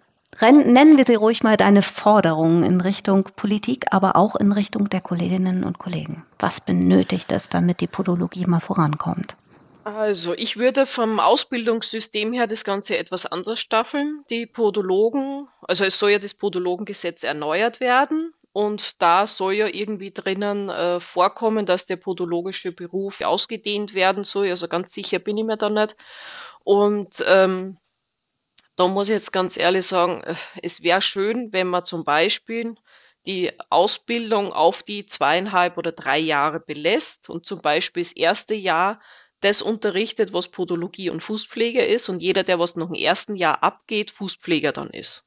nennen 0.41 0.98
wir 0.98 1.06
sie 1.06 1.15
ruhig 1.15 1.44
mal 1.44 1.58
deine 1.58 1.82
Forderungen 1.82 2.63
in 2.63 2.82
Richtung 2.82 3.30
Politik, 3.36 3.86
aber 3.91 4.15
auch 4.15 4.36
in 4.36 4.52
Richtung 4.52 4.89
der 4.89 5.02
Kolleginnen 5.02 5.63
und 5.63 5.80
Kollegen? 5.80 6.26
Was 6.39 6.62
benötigt 6.62 7.32
es, 7.32 7.50
damit 7.50 7.82
die 7.82 7.88
Podologie 7.88 8.46
mal 8.46 8.60
vorankommt? 8.60 9.36
Also, 9.84 10.34
ich 10.36 10.58
würde 10.58 10.86
vom 10.86 11.20
Ausbildungssystem 11.20 12.34
her 12.34 12.46
das 12.46 12.63
Ganze 12.63 12.98
etwas 12.98 13.26
anders 13.26 13.60
staffeln. 13.60 14.24
Die 14.30 14.46
Podologen, 14.46 15.48
also 15.67 15.86
es 15.86 15.98
soll 15.98 16.12
ja 16.12 16.20
das 16.20 16.36
Podologengesetz 16.36 17.24
erneuert 17.24 17.80
werden. 17.80 18.32
Und 18.54 19.02
da 19.02 19.28
soll 19.28 19.54
ja 19.54 19.68
irgendwie 19.68 20.12
drinnen 20.12 20.70
äh, 20.70 21.00
vorkommen, 21.00 21.66
dass 21.66 21.86
der 21.86 21.96
podologische 21.96 22.74
Beruf 22.74 23.22
ausgedehnt 23.22 23.94
werden 23.94 24.24
soll. 24.24 24.50
Also 24.50 24.68
ganz 24.68 24.94
sicher 24.94 25.20
bin 25.20 25.38
ich 25.38 25.46
mir 25.46 25.58
da 25.58 25.70
nicht. 25.70 25.96
Und 26.64 27.24
ähm, 27.28 27.78
da 28.76 28.88
muss 28.88 29.10
ich 29.10 29.14
jetzt 29.14 29.32
ganz 29.32 29.58
ehrlich 29.58 29.86
sagen, 29.86 30.22
äh, 30.24 30.36
es 30.62 30.84
wäre 30.84 31.02
schön, 31.02 31.54
wenn 31.54 31.68
man 31.68 31.86
zum 31.86 32.04
Beispiel 32.04 32.76
die 33.26 33.52
Ausbildung 33.70 34.52
auf 34.54 34.84
die 34.84 35.06
zweieinhalb 35.06 35.78
oder 35.78 35.92
drei 35.92 36.18
Jahre 36.20 36.60
belässt 36.60 37.30
und 37.30 37.46
zum 37.46 37.62
Beispiel 37.62 38.04
das 38.04 38.14
erste 38.14 38.56
Jahr 38.56 39.00
das 39.42 39.62
unterrichtet, 39.62 40.34
was 40.34 40.50
Podologie 40.50 41.10
und 41.10 41.22
Fußpflege 41.22 41.84
ist 41.86 42.10
und 42.10 42.22
jeder, 42.22 42.44
der 42.44 42.60
was 42.60 42.76
noch 42.76 42.90
im 42.90 42.96
ersten 42.96 43.36
Jahr 43.36 43.64
abgeht, 43.64 44.12
Fußpfleger 44.12 44.72
dann 44.72 44.90
ist. 44.90 45.26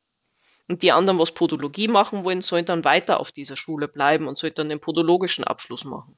Und 0.68 0.82
die 0.82 0.92
anderen, 0.92 1.18
was 1.18 1.32
Podologie 1.32 1.88
machen 1.88 2.24
wollen, 2.24 2.42
sollen 2.42 2.64
dann 2.64 2.84
weiter 2.84 3.20
auf 3.20 3.32
dieser 3.32 3.56
Schule 3.56 3.88
bleiben 3.88 4.28
und 4.28 4.38
sollen 4.38 4.54
dann 4.54 4.68
den 4.70 4.80
podologischen 4.80 5.44
Abschluss 5.44 5.84
machen. 5.84 6.16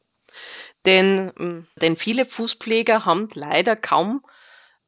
Denn, 0.87 1.33
hm, 1.37 1.67
denn 1.83 1.97
viele 1.97 2.25
Fußpfleger 2.25 3.05
haben 3.05 3.29
leider 3.35 3.77
kaum 3.77 4.25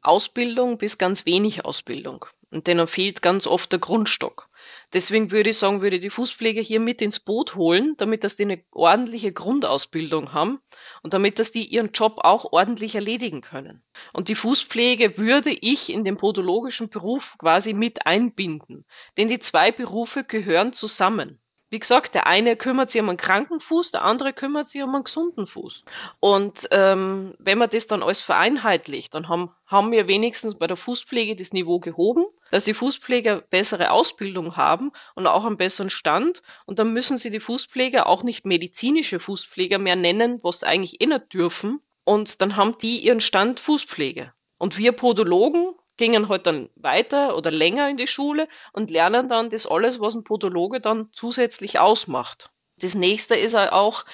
Ausbildung 0.03 0.79
bis 0.79 0.99
ganz 0.99 1.27
wenig 1.27 1.65
Ausbildung. 1.65 2.27
Und 2.51 2.67
denen 2.67 2.87
fehlt 2.87 3.21
ganz 3.21 3.47
oft 3.47 3.71
der 3.73 3.79
Grundstock. 3.79 4.49
Deswegen 4.95 5.31
würde 5.31 5.51
ich 5.51 5.59
sagen, 5.59 5.83
würde 5.83 5.97
ich 5.97 6.03
die 6.03 6.11
Fußpfleger 6.11 6.63
hier 6.63 6.81
mit 6.81 7.03
ins 7.03 7.21
Boot 7.21 7.57
holen, 7.57 7.95
damit 7.99 8.25
dass 8.25 8.37
die 8.37 8.45
eine 8.45 8.65
ordentliche 8.73 9.33
Grundausbildung 9.33 10.33
haben 10.33 10.61
und 11.03 11.13
damit 11.13 11.39
dass 11.39 11.53
die 11.53 11.65
ihren 11.65 11.93
Job 11.93 12.19
auch 12.19 12.53
ordentlich 12.53 12.95
erledigen 12.95 13.43
können. 13.43 13.83
Und 14.15 14.29
die 14.29 14.35
Fußpflege 14.35 15.19
würde 15.19 15.51
ich 15.51 15.93
in 15.93 16.05
den 16.05 16.17
podologischen 16.17 16.89
Beruf 16.89 17.37
quasi 17.39 17.75
mit 17.75 18.07
einbinden, 18.07 18.87
denn 19.19 19.29
die 19.29 19.41
zwei 19.41 19.71
Berufe 19.71 20.25
gehören 20.25 20.73
zusammen. 20.73 21.41
Wie 21.71 21.79
gesagt, 21.79 22.15
der 22.15 22.27
eine 22.27 22.57
kümmert 22.57 22.89
sich 22.91 23.01
um 23.01 23.11
einen 23.11 23.19
kranken 23.19 23.61
Fuß, 23.61 23.91
der 23.91 24.03
andere 24.03 24.33
kümmert 24.33 24.69
sich 24.71 24.83
um 24.83 24.95
einen 24.95 25.05
gesunden 25.05 25.47
Fuß. 25.47 25.85
Und 26.19 26.67
ähm, 26.71 27.35
wenn 27.39 27.59
man 27.59 27.69
das 27.69 27.87
dann 27.87 28.03
alles 28.03 28.23
vereinheitlicht, 28.23 29.15
dann 29.15 29.29
haben, 29.29 29.51
haben 29.67 29.93
wir 29.93 30.09
wenigstens 30.09 30.57
bei 30.57 30.67
der 30.67 30.79
Fußpflege 30.79 31.37
das 31.37 31.53
Niveau 31.53 31.79
gehoben, 31.79 32.25
dass 32.51 32.65
die 32.65 32.73
Fußpfleger 32.73 33.43
bessere 33.43 33.91
Ausbildung 33.91 34.57
haben 34.57 34.93
und 35.15 35.27
auch 35.27 35.45
einen 35.45 35.59
besseren 35.59 35.91
Stand. 35.91 36.43
Und 36.65 36.79
dann 36.79 36.95
müssen 36.95 37.19
sie 37.19 37.31
die 37.31 37.41
Fußpfleger 37.41 38.07
auch 38.07 38.23
nicht 38.23 38.47
medizinische 38.47 39.21
Fußpfleger 39.21 39.79
mehr 39.79 39.97
nennen, 39.97 40.43
was 40.43 40.61
sie 40.61 40.67
eigentlich 40.67 41.03
eh 41.03 41.19
dürfen. 41.33 41.81
Und 42.05 42.41
dann 42.41 42.57
haben 42.57 42.79
die 42.79 42.99
ihren 42.99 43.21
Stand 43.21 43.61
Fußpflege. 43.61 44.33
Und 44.57 44.79
wir 44.79 44.93
Podologen 44.93 45.75
gingen 45.99 46.29
halt 46.29 46.47
dann 46.47 46.71
weiter 46.77 47.37
oder 47.37 47.51
länger 47.51 47.91
in 47.91 47.99
die 47.99 48.07
Schule 48.07 48.49
und 48.73 48.91
lernen 48.91 49.29
dann 49.29 49.51
das 49.51 49.67
alles, 49.67 50.01
was 50.01 50.15
ein 50.15 50.25
Podologe 50.25 50.81
dann 50.81 51.11
zusätzlich 51.13 51.79
ausmacht. 51.79 52.51
Das 52.79 52.95
nächste 52.95 53.35
ist 53.35 53.55
auch, 53.57 54.05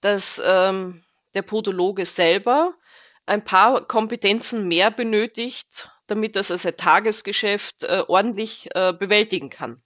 dass 0.00 0.40
ähm, 0.44 1.02
der 1.34 1.42
Podologe 1.42 2.04
selber 2.04 2.74
ein 3.26 3.42
paar 3.42 3.86
Kompetenzen 3.86 4.68
mehr 4.68 4.90
benötigt, 4.90 5.90
damit 6.06 6.36
er 6.36 6.42
sein 6.42 6.76
Tagesgeschäft 6.76 7.84
äh, 7.84 8.04
ordentlich 8.06 8.68
äh, 8.74 8.92
bewältigen 8.92 9.50
kann. 9.50 9.82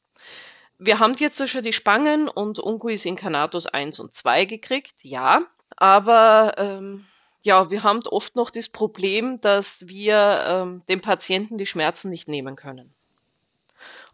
Wir 0.79 0.99
haben 0.99 1.13
jetzt 1.19 1.47
schon 1.49 1.63
die 1.63 1.73
Spangen 1.73 2.29
und 2.29 2.59
Unguis 2.59 3.05
Incarnatus 3.05 3.67
1 3.67 4.01
und 4.01 4.13
2 4.13 4.45
gekriegt, 4.47 4.95
ja, 5.03 5.43
aber 5.77 6.55
ähm, 6.59 7.07
ja, 7.45 7.71
wir 7.71 7.83
haben 7.83 8.01
oft 8.07 8.37
noch 8.37 8.51
das 8.51 8.69
Problem, 8.69 9.41
dass 9.41 9.87
wir 9.87 10.45
ähm, 10.47 10.83
dem 10.89 11.01
Patienten 11.01 11.59
die 11.59 11.67
Schmerzen 11.67 12.09
nicht 12.09 12.27
nehmen 12.27 12.57
können. 12.57 12.91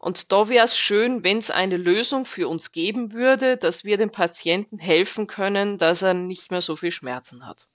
Und 0.00 0.32
da 0.32 0.48
wäre 0.48 0.64
es 0.64 0.76
schön, 0.76 1.22
wenn 1.22 1.38
es 1.38 1.50
eine 1.50 1.76
Lösung 1.76 2.24
für 2.24 2.48
uns 2.48 2.72
geben 2.72 3.12
würde, 3.12 3.56
dass 3.56 3.84
wir 3.84 3.98
dem 3.98 4.10
Patienten 4.10 4.78
helfen 4.78 5.26
können, 5.26 5.78
dass 5.78 6.02
er 6.02 6.14
nicht 6.14 6.50
mehr 6.50 6.62
so 6.62 6.74
viel 6.74 6.90
Schmerzen 6.90 7.46
hat. 7.46 7.66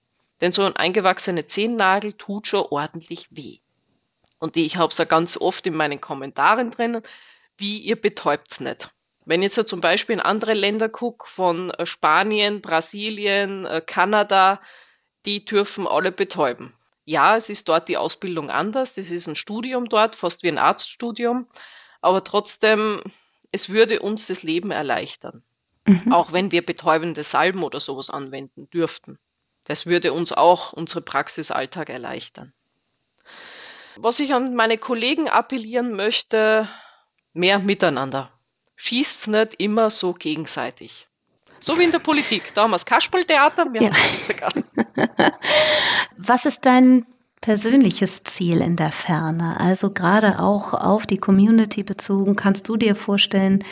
Denn 0.42 0.52
so 0.52 0.64
ein 0.64 0.76
eingewachsener 0.76 1.48
Zehennagel 1.48 2.14
tut 2.14 2.48
schon 2.48 2.66
ordentlich 2.70 3.28
weh. 3.30 3.60
Und 4.40 4.58
ich 4.58 4.76
habe 4.76 4.92
es 4.92 4.98
ja 4.98 5.06
ganz 5.06 5.38
oft 5.38 5.66
in 5.68 5.76
meinen 5.76 6.02
Kommentaren 6.02 6.72
drinnen, 6.72 7.02
wie 7.58 7.78
ihr 7.78 8.00
betäubt 8.00 8.52
es 8.52 8.60
nicht. 8.60 8.90
Wenn 9.24 9.42
ich 9.42 9.56
jetzt 9.56 9.70
zum 9.70 9.80
Beispiel 9.80 10.16
in 10.16 10.22
andere 10.22 10.54
Länder 10.54 10.90
gucke, 10.90 11.28
von 11.30 11.72
äh, 11.72 11.86
Spanien, 11.86 12.62
Brasilien, 12.62 13.66
äh, 13.66 13.82
Kanada, 13.86 14.60
die 15.26 15.44
dürfen 15.44 15.88
alle 15.88 16.12
betäuben. 16.12 16.74
Ja, 17.06 17.36
es 17.36 17.50
ist 17.50 17.68
dort 17.70 17.88
die 17.88 17.98
Ausbildung 17.98 18.50
anders. 18.50 18.94
Das 18.94 19.12
ist 19.12 19.28
ein 19.28 19.36
Studium 19.36 19.90
dort, 19.90 20.16
fast 20.16 20.44
wie 20.44 20.48
ein 20.48 20.58
Arztstudium. 20.58 21.48
Aber 22.02 22.24
trotzdem, 22.24 23.02
es 23.52 23.70
würde 23.70 24.00
uns 24.00 24.28
das 24.28 24.44
Leben 24.44 24.72
erleichtern. 24.72 25.44
Mhm. 25.86 26.12
Auch 26.12 26.32
wenn 26.32 26.52
wir 26.52 26.66
betäubende 26.66 27.24
Salben 27.24 27.64
oder 27.64 27.80
sowas 27.80 28.10
anwenden 28.10 28.70
dürften. 28.72 29.20
Das 29.66 29.86
würde 29.86 30.14
uns 30.14 30.32
auch 30.32 30.74
unsere 30.74 31.02
Praxisalltag 31.02 31.90
erleichtern. 31.90 32.54
Was 33.98 34.20
ich 34.20 34.34
an 34.34 34.56
meine 34.56 34.78
Kollegen 34.78 35.30
appellieren 35.30 35.96
möchte, 35.96 36.68
mehr 37.34 37.60
miteinander. 37.60 38.32
Schießt 38.76 39.30
nicht 39.30 39.56
immer 39.60 39.90
so 39.90 40.14
gegenseitig 40.14 41.08
So 41.66 41.80
wie 41.80 41.84
in 41.84 41.92
der 41.92 41.98
Politik. 41.98 42.54
Da 42.54 42.62
haben 42.62 42.70
wir 42.70 42.76
das 42.76 42.86
Kasperltheater, 42.86 43.74
wir 43.74 43.82
ja. 43.82 43.90
haben 43.90 44.64
Was 46.16 46.46
ist 46.46 46.64
dein 46.64 47.08
persönliches 47.42 48.22
Ziel 48.24 48.62
in 48.62 48.76
der 48.76 48.92
Ferne? 48.92 49.60
Also 49.60 49.90
gerade 49.90 50.38
auch 50.38 50.76
auf 50.76 51.08
die 51.08 51.18
Community 51.18 51.82
bezogen, 51.82 52.36
kannst 52.36 52.70
du 52.70 52.78
dir 52.78 52.94
vorstellen, 52.94 53.64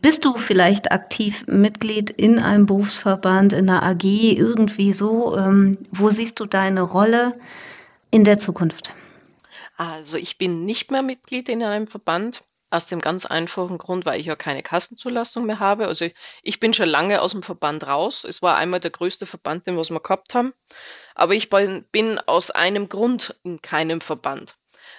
bist 0.00 0.24
du 0.24 0.38
vielleicht 0.38 0.90
aktiv 0.90 1.44
Mitglied 1.46 2.08
in 2.08 2.38
einem 2.38 2.64
Berufsverband, 2.64 3.52
in 3.52 3.68
einer 3.68 3.82
AG, 3.82 4.04
irgendwie 4.04 4.94
so? 4.94 5.36
Ähm, 5.36 5.76
wo 5.92 6.08
siehst 6.08 6.40
du 6.40 6.46
deine 6.46 6.80
Rolle 6.80 7.38
in 8.10 8.24
der 8.24 8.38
Zukunft? 8.38 8.94
Also 9.76 10.16
ich 10.16 10.38
bin 10.38 10.64
nicht 10.64 10.90
mehr 10.90 11.02
Mitglied 11.02 11.50
in 11.50 11.62
einem 11.62 11.88
Verband. 11.88 12.42
Aus 12.74 12.86
dem 12.86 13.00
ganz 13.00 13.24
einfachen 13.24 13.78
Grund, 13.78 14.04
weil 14.04 14.20
ich 14.20 14.26
ja 14.26 14.34
keine 14.34 14.64
Kassenzulassung 14.64 15.46
mehr 15.46 15.60
habe. 15.60 15.86
Also 15.86 16.08
ich 16.42 16.58
bin 16.58 16.74
schon 16.74 16.88
lange 16.88 17.22
aus 17.22 17.30
dem 17.30 17.44
Verband 17.44 17.86
raus. 17.86 18.24
Es 18.24 18.42
war 18.42 18.56
einmal 18.56 18.80
der 18.80 18.90
größte 18.90 19.26
Verband, 19.26 19.68
den 19.68 19.76
wir 19.76 20.00
gehabt 20.00 20.34
haben. 20.34 20.52
Aber 21.14 21.34
ich 21.34 21.50
bin 21.50 22.18
aus 22.26 22.50
einem 22.50 22.88
Grund 22.88 23.36
in 23.44 23.62
keinem 23.62 24.00
Verband, 24.00 24.56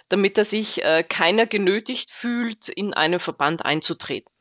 damit 0.07 0.37
er 0.37 0.45
sich 0.45 0.85
äh, 0.85 1.03
keiner 1.03 1.47
genötigt 1.47 2.11
fühlt, 2.11 2.69
in 2.69 2.93
einen 2.93 3.19
Verband 3.19 3.65
einzutreten. 3.65 4.31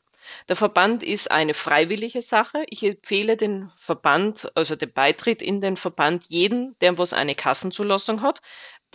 Der 0.48 0.56
Verband 0.56 1.02
ist 1.02 1.30
eine 1.30 1.54
freiwillige 1.54 2.22
Sache. 2.22 2.64
Ich 2.68 2.82
empfehle 2.82 3.36
den 3.36 3.70
Verband, 3.76 4.50
also 4.54 4.76
den 4.76 4.92
Beitritt 4.92 5.42
in 5.42 5.60
den 5.60 5.76
Verband 5.76 6.24
jeden, 6.28 6.78
der 6.80 6.96
was 6.98 7.12
eine 7.12 7.34
Kassenzulassung 7.34 8.22
hat, 8.22 8.40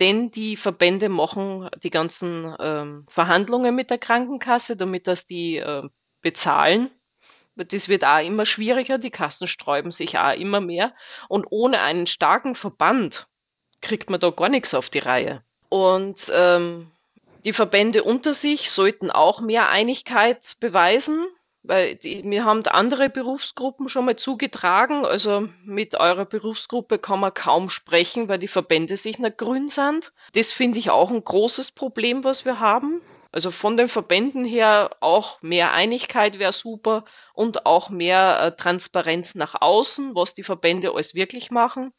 denn 0.00 0.30
die 0.30 0.56
Verbände 0.56 1.08
machen 1.08 1.68
die 1.82 1.90
ganzen 1.90 2.54
ähm, 2.58 3.06
Verhandlungen 3.08 3.74
mit 3.74 3.90
der 3.90 3.98
Krankenkasse, 3.98 4.76
damit 4.76 5.06
das 5.06 5.26
die 5.26 5.58
äh, 5.58 5.82
bezahlen. 6.22 6.90
Das 7.56 7.88
wird 7.88 8.04
auch 8.04 8.24
immer 8.24 8.46
schwieriger, 8.46 8.96
die 8.96 9.10
Kassen 9.10 9.46
sträuben 9.46 9.90
sich 9.90 10.18
auch 10.18 10.34
immer 10.34 10.60
mehr. 10.60 10.94
Und 11.28 11.46
ohne 11.50 11.80
einen 11.80 12.06
starken 12.06 12.54
Verband 12.54 13.26
kriegt 13.82 14.08
man 14.08 14.20
da 14.20 14.30
gar 14.30 14.48
nichts 14.48 14.72
auf 14.72 14.88
die 14.88 15.00
Reihe. 15.00 15.42
Und 15.68 16.32
ähm, 16.34 16.90
die 17.44 17.52
Verbände 17.52 18.02
unter 18.02 18.34
sich 18.34 18.70
sollten 18.70 19.10
auch 19.10 19.40
mehr 19.40 19.68
Einigkeit 19.68 20.56
beweisen. 20.60 21.26
Weil 21.62 21.96
die, 21.96 22.22
mir 22.22 22.44
haben 22.46 22.66
andere 22.66 23.10
Berufsgruppen 23.10 23.88
schon 23.88 24.06
mal 24.06 24.16
zugetragen, 24.16 25.04
also 25.04 25.48
mit 25.62 25.94
eurer 25.94 26.24
Berufsgruppe 26.24 26.98
kann 26.98 27.20
man 27.20 27.34
kaum 27.34 27.68
sprechen, 27.68 28.28
weil 28.28 28.38
die 28.38 28.48
Verbände 28.48 28.96
sich 28.96 29.18
nicht 29.18 29.36
grün 29.36 29.68
sind. 29.68 30.12
Das 30.32 30.52
finde 30.52 30.78
ich 30.78 30.90
auch 30.90 31.10
ein 31.10 31.22
großes 31.22 31.72
Problem, 31.72 32.24
was 32.24 32.46
wir 32.46 32.60
haben. 32.60 33.02
Also 33.32 33.50
von 33.50 33.76
den 33.76 33.88
Verbänden 33.88 34.44
her 34.44 34.90
auch 35.00 35.40
mehr 35.42 35.72
Einigkeit 35.72 36.38
wäre 36.38 36.52
super 36.52 37.04
und 37.32 37.64
auch 37.64 37.88
mehr 37.88 38.40
äh, 38.40 38.56
Transparenz 38.56 39.34
nach 39.34 39.60
außen, 39.60 40.14
was 40.14 40.34
die 40.34 40.42
Verbände 40.42 40.92
alles 40.92 41.14
wirklich 41.14 41.50
machen. 41.50 41.92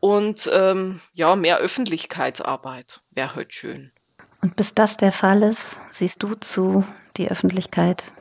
Und 0.00 0.50
ähm, 0.52 1.00
ja, 1.14 1.36
mehr 1.36 1.58
Öffentlichkeitsarbeit 1.58 3.00
wäre 3.10 3.34
halt 3.34 3.54
schön. 3.54 3.92
Und 4.42 4.56
bis 4.56 4.74
das 4.74 4.96
der 4.96 5.12
Fall 5.12 5.42
ist, 5.42 5.78
siehst 5.90 6.22
du 6.22 6.34
zu, 6.34 6.84
die 7.16 7.30
Öffentlichkeit 7.30 8.12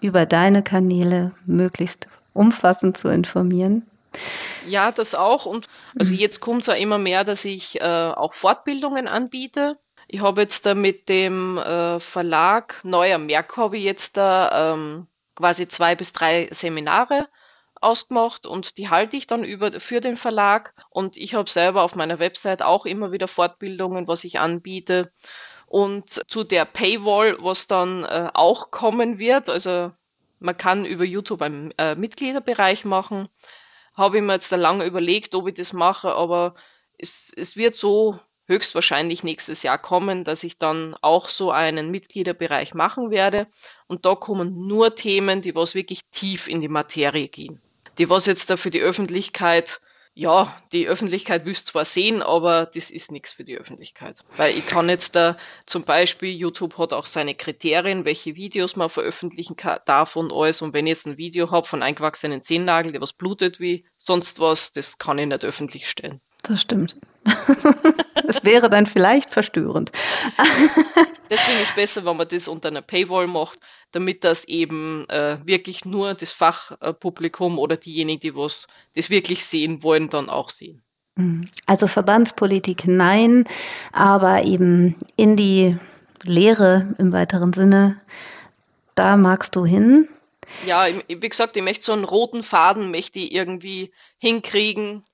über 0.00 0.26
deine 0.26 0.62
Kanäle 0.62 1.32
möglichst 1.46 2.08
umfassend 2.32 2.96
zu 2.96 3.08
informieren. 3.08 3.86
Ja, 4.66 4.92
das 4.92 5.14
auch. 5.14 5.46
Und 5.46 5.68
also 5.98 6.14
mhm. 6.14 6.20
jetzt 6.20 6.40
kommt 6.40 6.62
es 6.62 6.66
ja 6.68 6.74
immer 6.74 6.98
mehr, 6.98 7.24
dass 7.24 7.44
ich 7.44 7.80
äh, 7.80 7.84
auch 7.84 8.34
Fortbildungen 8.34 9.08
anbiete. 9.08 9.76
Ich 10.08 10.20
habe 10.20 10.42
jetzt 10.42 10.66
da 10.66 10.74
mit 10.74 11.08
dem 11.08 11.58
äh, 11.58 12.00
Verlag 12.00 12.80
Neuer 12.84 13.18
Merk 13.18 13.56
habe 13.56 13.76
ich 13.76 13.84
jetzt 13.84 14.16
da 14.16 14.74
ähm, 14.74 15.06
quasi 15.34 15.68
zwei 15.68 15.94
bis 15.94 16.12
drei 16.12 16.48
Seminare 16.50 17.28
ausgemacht 17.80 18.46
und 18.46 18.78
die 18.78 18.88
halte 18.88 19.16
ich 19.16 19.26
dann 19.26 19.44
über, 19.44 19.80
für 19.80 20.00
den 20.00 20.16
Verlag. 20.16 20.74
Und 20.90 21.16
ich 21.16 21.34
habe 21.34 21.50
selber 21.50 21.82
auf 21.82 21.94
meiner 21.94 22.18
Website 22.18 22.62
auch 22.62 22.86
immer 22.86 23.12
wieder 23.12 23.28
Fortbildungen, 23.28 24.08
was 24.08 24.24
ich 24.24 24.38
anbiete. 24.38 25.12
Und 25.66 26.08
zu 26.30 26.44
der 26.44 26.64
Paywall, 26.64 27.36
was 27.40 27.66
dann 27.66 28.04
äh, 28.04 28.30
auch 28.34 28.70
kommen 28.70 29.18
wird, 29.18 29.48
also 29.48 29.92
man 30.38 30.56
kann 30.56 30.84
über 30.84 31.04
YouTube 31.04 31.42
einen 31.42 31.72
äh, 31.78 31.94
Mitgliederbereich 31.96 32.84
machen, 32.84 33.28
habe 33.94 34.18
ich 34.18 34.22
mir 34.22 34.34
jetzt 34.34 34.52
da 34.52 34.56
lange 34.56 34.84
überlegt, 34.84 35.34
ob 35.34 35.48
ich 35.48 35.54
das 35.54 35.72
mache, 35.72 36.14
aber 36.14 36.54
es, 36.98 37.32
es 37.36 37.56
wird 37.56 37.74
so 37.74 38.18
höchstwahrscheinlich 38.46 39.24
nächstes 39.24 39.62
Jahr 39.62 39.78
kommen, 39.78 40.24
dass 40.24 40.44
ich 40.44 40.58
dann 40.58 40.94
auch 41.00 41.28
so 41.28 41.50
einen 41.50 41.90
Mitgliederbereich 41.90 42.74
machen 42.74 43.10
werde. 43.10 43.48
Und 43.86 44.06
da 44.06 44.14
kommen 44.14 44.68
nur 44.68 44.94
Themen, 44.94 45.42
die 45.42 45.54
was 45.54 45.74
wirklich 45.74 46.00
tief 46.12 46.46
in 46.46 46.60
die 46.60 46.68
Materie 46.68 47.28
gehen. 47.28 47.60
Die 47.98 48.08
was 48.08 48.26
jetzt 48.26 48.50
da 48.50 48.56
für 48.56 48.70
die 48.70 48.80
Öffentlichkeit 48.80 49.80
ja, 50.18 50.50
die 50.72 50.88
Öffentlichkeit 50.88 51.44
wüsste 51.44 51.72
zwar 51.72 51.84
sehen, 51.84 52.22
aber 52.22 52.64
das 52.64 52.90
ist 52.90 53.12
nichts 53.12 53.34
für 53.34 53.44
die 53.44 53.58
Öffentlichkeit. 53.58 54.20
Weil 54.38 54.56
ich 54.56 54.66
kann 54.66 54.88
jetzt 54.88 55.14
da 55.14 55.36
zum 55.66 55.84
Beispiel, 55.84 56.34
YouTube 56.34 56.78
hat 56.78 56.94
auch 56.94 57.04
seine 57.04 57.34
Kriterien, 57.34 58.06
welche 58.06 58.34
Videos 58.34 58.76
man 58.76 58.88
veröffentlichen 58.88 59.56
darf 59.84 60.16
und 60.16 60.32
alles. 60.32 60.62
Und 60.62 60.72
wenn 60.72 60.86
ich 60.86 60.92
jetzt 60.92 61.06
ein 61.06 61.18
Video 61.18 61.50
habe 61.50 61.66
von 61.66 61.82
eingewachsenen 61.82 62.40
Zehennagel, 62.40 62.92
der 62.92 63.02
was 63.02 63.12
blutet 63.12 63.60
wie 63.60 63.84
sonst 63.98 64.40
was, 64.40 64.72
das 64.72 64.96
kann 64.96 65.18
ich 65.18 65.26
nicht 65.26 65.44
öffentlich 65.44 65.86
stellen. 65.86 66.22
Das 66.44 66.62
stimmt. 66.62 66.96
Es 68.26 68.44
wäre 68.44 68.70
dann 68.70 68.86
vielleicht 68.86 69.30
verstörend. 69.30 69.92
Deswegen 71.30 71.58
ist 71.62 71.70
es 71.70 71.74
besser, 71.74 72.04
wenn 72.04 72.16
man 72.16 72.28
das 72.28 72.48
unter 72.48 72.68
einer 72.68 72.82
Paywall 72.82 73.26
macht, 73.26 73.58
damit 73.92 74.24
das 74.24 74.44
eben 74.44 75.08
äh, 75.08 75.38
wirklich 75.44 75.84
nur 75.84 76.14
das 76.14 76.32
Fachpublikum 76.32 77.58
oder 77.58 77.76
diejenigen, 77.76 78.20
die 78.20 78.34
was 78.34 78.66
das 78.94 79.10
wirklich 79.10 79.44
sehen 79.44 79.82
wollen, 79.82 80.08
dann 80.08 80.28
auch 80.28 80.50
sehen. 80.50 80.82
Mhm. 81.16 81.48
Also 81.66 81.86
Verbandspolitik 81.86 82.86
nein, 82.86 83.44
aber 83.92 84.44
eben 84.44 84.96
in 85.16 85.36
die 85.36 85.76
Lehre 86.22 86.94
im 86.98 87.12
weiteren 87.12 87.52
Sinne, 87.52 88.00
da 88.94 89.16
magst 89.16 89.56
du 89.56 89.64
hin. 89.64 90.08
Ja, 90.64 90.86
wie 91.08 91.28
gesagt, 91.28 91.56
ich 91.56 91.62
möchte 91.62 91.84
so 91.84 91.92
einen 91.92 92.04
roten 92.04 92.42
Faden 92.42 92.90
möchte 92.90 93.18
ich 93.18 93.32
irgendwie 93.32 93.92
hinkriegen, 94.18 95.04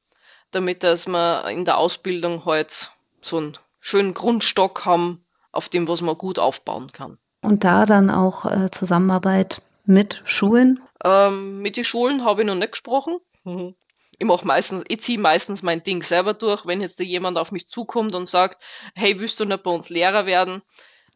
damit 0.50 0.82
dass 0.82 1.06
wir 1.06 1.48
in 1.48 1.64
der 1.64 1.78
Ausbildung 1.78 2.44
halt 2.44 2.90
so 3.24 3.38
einen 3.38 3.58
schönen 3.80 4.14
Grundstock 4.14 4.84
haben, 4.84 5.24
auf 5.50 5.68
dem 5.68 5.88
was 5.88 6.02
man 6.02 6.18
gut 6.18 6.38
aufbauen 6.38 6.92
kann. 6.92 7.18
Und 7.42 7.64
da 7.64 7.86
dann 7.86 8.10
auch 8.10 8.44
äh, 8.44 8.70
Zusammenarbeit 8.70 9.62
mit 9.84 10.22
Schulen? 10.24 10.80
Ähm, 11.04 11.60
mit 11.60 11.76
den 11.76 11.84
Schulen 11.84 12.24
habe 12.24 12.42
ich 12.42 12.46
noch 12.46 12.54
nicht 12.54 12.72
gesprochen. 12.72 13.18
Mhm. 13.44 13.74
Ich 14.18 14.26
mache 14.26 14.46
meistens, 14.46 14.84
ich 14.86 15.00
ziehe 15.00 15.18
meistens 15.18 15.62
mein 15.62 15.82
Ding 15.82 16.02
selber 16.02 16.34
durch. 16.34 16.64
Wenn 16.66 16.80
jetzt 16.80 17.00
da 17.00 17.04
jemand 17.04 17.38
auf 17.38 17.50
mich 17.50 17.68
zukommt 17.68 18.14
und 18.14 18.26
sagt, 18.26 18.62
hey, 18.94 19.18
willst 19.18 19.40
du 19.40 19.44
nicht 19.44 19.64
bei 19.64 19.70
uns 19.70 19.88
Lehrer 19.88 20.26
werden? 20.26 20.62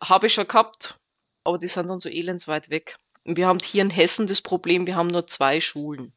Habe 0.03 0.27
ich 0.27 0.35
schon 0.35 0.49
gehabt, 0.49 0.97
aber 1.45 1.59
die 1.59 1.69
sind 1.69 1.89
dann 1.89 2.01
so 2.01 2.09
elendsweit 2.09 2.69
weg. 2.71 2.97
Und 3.25 3.37
wir 3.37 3.47
haben 3.47 3.61
hier 3.63 3.83
in 3.83 3.91
Hessen 3.91 4.27
das 4.27 4.41
Problem, 4.41 4.87
wir 4.87 4.97
haben 4.97 5.09
nur 5.09 5.27
zwei 5.27 5.61
Schulen. 5.61 6.13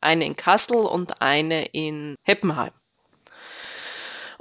Eine 0.00 0.26
in 0.26 0.34
Kassel 0.34 0.78
und 0.78 1.22
eine 1.22 1.66
in 1.66 2.16
Heppenheim. 2.22 2.72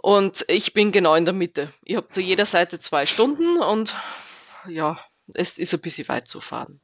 Und 0.01 0.45
ich 0.47 0.73
bin 0.73 0.91
genau 0.91 1.13
in 1.13 1.25
der 1.25 1.33
Mitte. 1.33 1.71
Ich 1.83 1.95
habe 1.95 2.09
zu 2.09 2.21
jeder 2.21 2.45
Seite 2.45 2.79
zwei 2.79 3.05
Stunden 3.05 3.57
und 3.57 3.95
ja, 4.67 4.99
es 5.33 5.59
ist 5.59 5.73
ein 5.73 5.81
bisschen 5.81 6.07
weit 6.07 6.27
zu 6.27 6.41
fahren. 6.41 6.79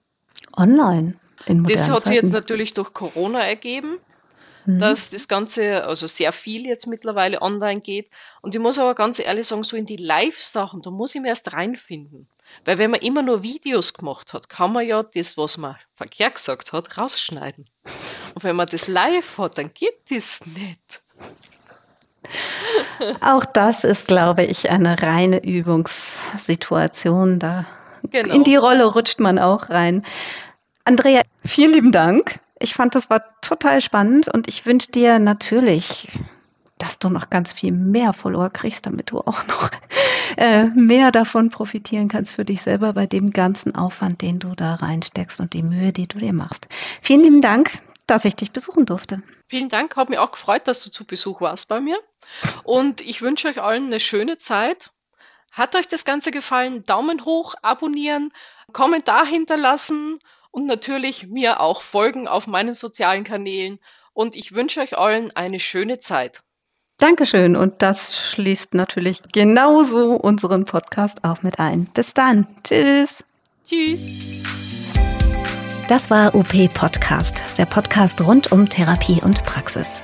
Online. 0.56 1.15
In 1.47 1.63
das 1.63 1.89
hat 1.89 2.06
sich 2.06 2.15
jetzt 2.15 2.32
natürlich 2.32 2.73
durch 2.73 2.93
Corona 2.93 3.39
ergeben, 3.39 3.97
mhm. 4.65 4.80
dass 4.80 5.10
das 5.10 5.27
Ganze, 5.27 5.84
also 5.86 6.06
sehr 6.06 6.32
viel 6.32 6.67
jetzt 6.67 6.86
mittlerweile 6.86 7.41
online 7.41 7.82
geht. 7.82 8.10
Und 8.41 8.53
ich 8.53 8.62
muss 8.62 8.77
aber 8.77 8.93
ganz 8.93 9.17
ehrlich 9.17 9.47
sagen, 9.47 9.63
so 9.63 9.75
in 9.75 9.88
die 9.88 9.97
Live-Sachen, 9.97 10.84
da 10.84 10.91
muss 10.91 11.15
ich 11.15 11.21
mir 11.21 11.30
erst 11.30 11.53
reinfinden. 11.53 12.27
Weil 12.65 12.77
wenn 12.77 12.91
man 12.91 13.01
immer 13.01 13.23
nur 13.23 13.43
Videos 13.43 13.93
gemacht 13.93 14.34
hat, 14.34 14.47
kann 14.47 14.73
man 14.73 14.88
ja 14.88 15.03
das, 15.03 15.38
was 15.38 15.58
man 15.58 15.75
verkehrt 15.95 16.36
gesagt 16.36 16.71
hat, 16.71 16.97
rausschneiden. 16.97 17.65
Und 18.36 18.43
wenn 18.43 18.56
man 18.56 18.67
das 18.67 18.88
live 18.88 19.38
hat, 19.39 19.58
dann 19.58 19.73
geht 19.73 19.99
das 20.12 20.45
nicht. 20.45 21.01
Auch 23.21 23.45
das 23.45 23.84
ist, 23.84 24.08
glaube 24.08 24.43
ich, 24.43 24.69
eine 24.69 25.02
reine 25.02 25.43
Übungssituation. 25.43 27.39
Da 27.39 27.65
genau. 28.04 28.34
in 28.34 28.43
die 28.43 28.56
Rolle 28.56 28.86
rutscht 28.86 29.19
man 29.19 29.39
auch 29.39 29.69
rein. 29.69 30.04
Andrea, 30.84 31.21
vielen 31.45 31.73
lieben 31.73 31.91
Dank. 31.91 32.39
Ich 32.60 32.73
fand, 32.73 32.95
das 32.95 33.10
war 33.10 33.23
total 33.41 33.82
spannend 33.82 34.29
und 34.33 34.48
ich 34.48 34.65
wünsche 34.65 34.90
dir 34.92 35.19
natürlich, 35.19 36.08
dass 36.77 37.00
du 37.00 37.10
noch 37.10 37.29
ganz 37.29 37.54
viel 37.54 37.71
mehr 37.71 38.13
Follower 38.13 38.50
kriegst, 38.50 38.85
damit 38.85 39.12
du 39.12 39.19
auch 39.19 39.46
noch 39.48 39.69
äh, 40.38 40.65
mehr 40.65 41.12
davon 41.12 41.50
profitieren 41.50 42.08
kannst 42.08 42.35
für 42.35 42.46
dich 42.46 42.62
selber 42.62 42.94
bei 42.94 43.06
dem 43.06 43.31
ganzen 43.31 43.75
Aufwand, 43.75 44.21
den 44.21 44.40
du 44.40 44.56
da 44.56 44.75
reinsteckst 44.75 45.40
und 45.40 45.54
die 45.54 45.63
Mühe, 45.63 45.92
die 45.92 46.08
du 46.08 46.19
dir 46.19 46.33
machst. 46.33 46.67
Vielen 47.02 47.23
lieben 47.23 47.42
Dank 47.42 47.71
dass 48.08 48.25
ich 48.25 48.35
dich 48.35 48.51
besuchen 48.51 48.85
durfte. 48.85 49.21
Vielen 49.47 49.69
Dank, 49.69 49.95
hat 49.95 50.10
mich 50.10 50.19
auch 50.19 50.31
gefreut, 50.31 50.67
dass 50.67 50.83
du 50.83 50.89
zu 50.89 51.05
Besuch 51.05 51.41
warst 51.41 51.67
bei 51.67 51.79
mir. 51.79 51.99
Und 52.63 53.01
ich 53.01 53.21
wünsche 53.21 53.47
euch 53.47 53.62
allen 53.62 53.87
eine 53.87 53.99
schöne 53.99 54.37
Zeit. 54.37 54.91
Hat 55.51 55.75
euch 55.75 55.87
das 55.87 56.05
Ganze 56.05 56.31
gefallen? 56.31 56.83
Daumen 56.83 57.25
hoch, 57.25 57.55
abonnieren, 57.62 58.31
Kommentar 58.73 59.25
hinterlassen 59.25 60.19
und 60.51 60.65
natürlich 60.65 61.27
mir 61.27 61.60
auch 61.60 61.81
folgen 61.81 62.27
auf 62.27 62.47
meinen 62.47 62.73
sozialen 62.73 63.23
Kanälen. 63.23 63.79
Und 64.13 64.35
ich 64.35 64.55
wünsche 64.55 64.81
euch 64.81 64.97
allen 64.97 65.35
eine 65.35 65.60
schöne 65.60 65.99
Zeit. 65.99 66.41
Dankeschön. 66.97 67.55
Und 67.55 67.81
das 67.81 68.17
schließt 68.17 68.73
natürlich 68.73 69.21
genauso 69.31 70.13
unseren 70.13 70.65
Podcast 70.65 71.23
auch 71.23 71.43
mit 71.43 71.60
ein. 71.60 71.85
Bis 71.93 72.13
dann. 72.13 72.47
Tschüss. 72.63 73.23
Tschüss. 73.67 74.56
Das 75.88 76.10
war 76.10 76.35
UP 76.35 76.52
Podcast, 76.73 77.58
der 77.58 77.65
Podcast 77.65 78.19
rund 78.19 78.52
um 78.52 78.67
Therapie 78.67 79.21
und 79.23 79.46
Praxis. 79.46 80.02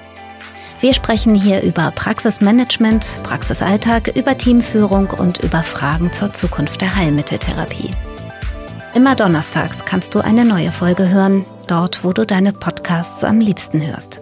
Wir 0.80 0.94
sprechen 0.94 1.36
hier 1.36 1.62
über 1.62 1.92
Praxismanagement, 1.92 3.18
Praxisalltag, 3.24 4.16
über 4.16 4.38
Teamführung 4.38 5.08
und 5.08 5.44
über 5.44 5.62
Fragen 5.62 6.14
zur 6.14 6.32
Zukunft 6.32 6.80
der 6.80 6.96
Heilmitteltherapie. 6.96 7.92
Immer 8.94 9.16
donnerstags 9.16 9.84
kannst 9.84 10.16
du 10.16 10.22
eine 10.22 10.46
neue 10.46 10.72
Folge 10.72 11.10
hören, 11.10 11.46
dort 11.68 12.06
wo 12.06 12.14
du 12.14 12.26
deine 12.26 12.54
Podcasts 12.54 13.26
am 13.26 13.42
liebsten 13.42 13.86
hörst. 13.86 14.22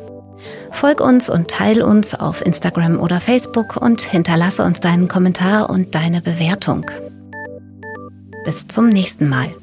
Folg 0.72 1.00
uns 1.00 1.30
und 1.30 1.48
teil 1.48 1.84
uns 1.84 2.16
auf 2.16 2.44
Instagram 2.44 3.00
oder 3.00 3.22
Facebook 3.22 3.78
und 3.78 4.02
hinterlasse 4.02 4.64
uns 4.64 4.80
deinen 4.80 5.08
Kommentar 5.08 5.70
und 5.70 5.94
deine 5.94 6.22
Bewertung. 6.22 6.90
Bis 8.46 8.66
zum 8.66 8.90
nächsten 8.90 9.30
Mal. 9.30 9.54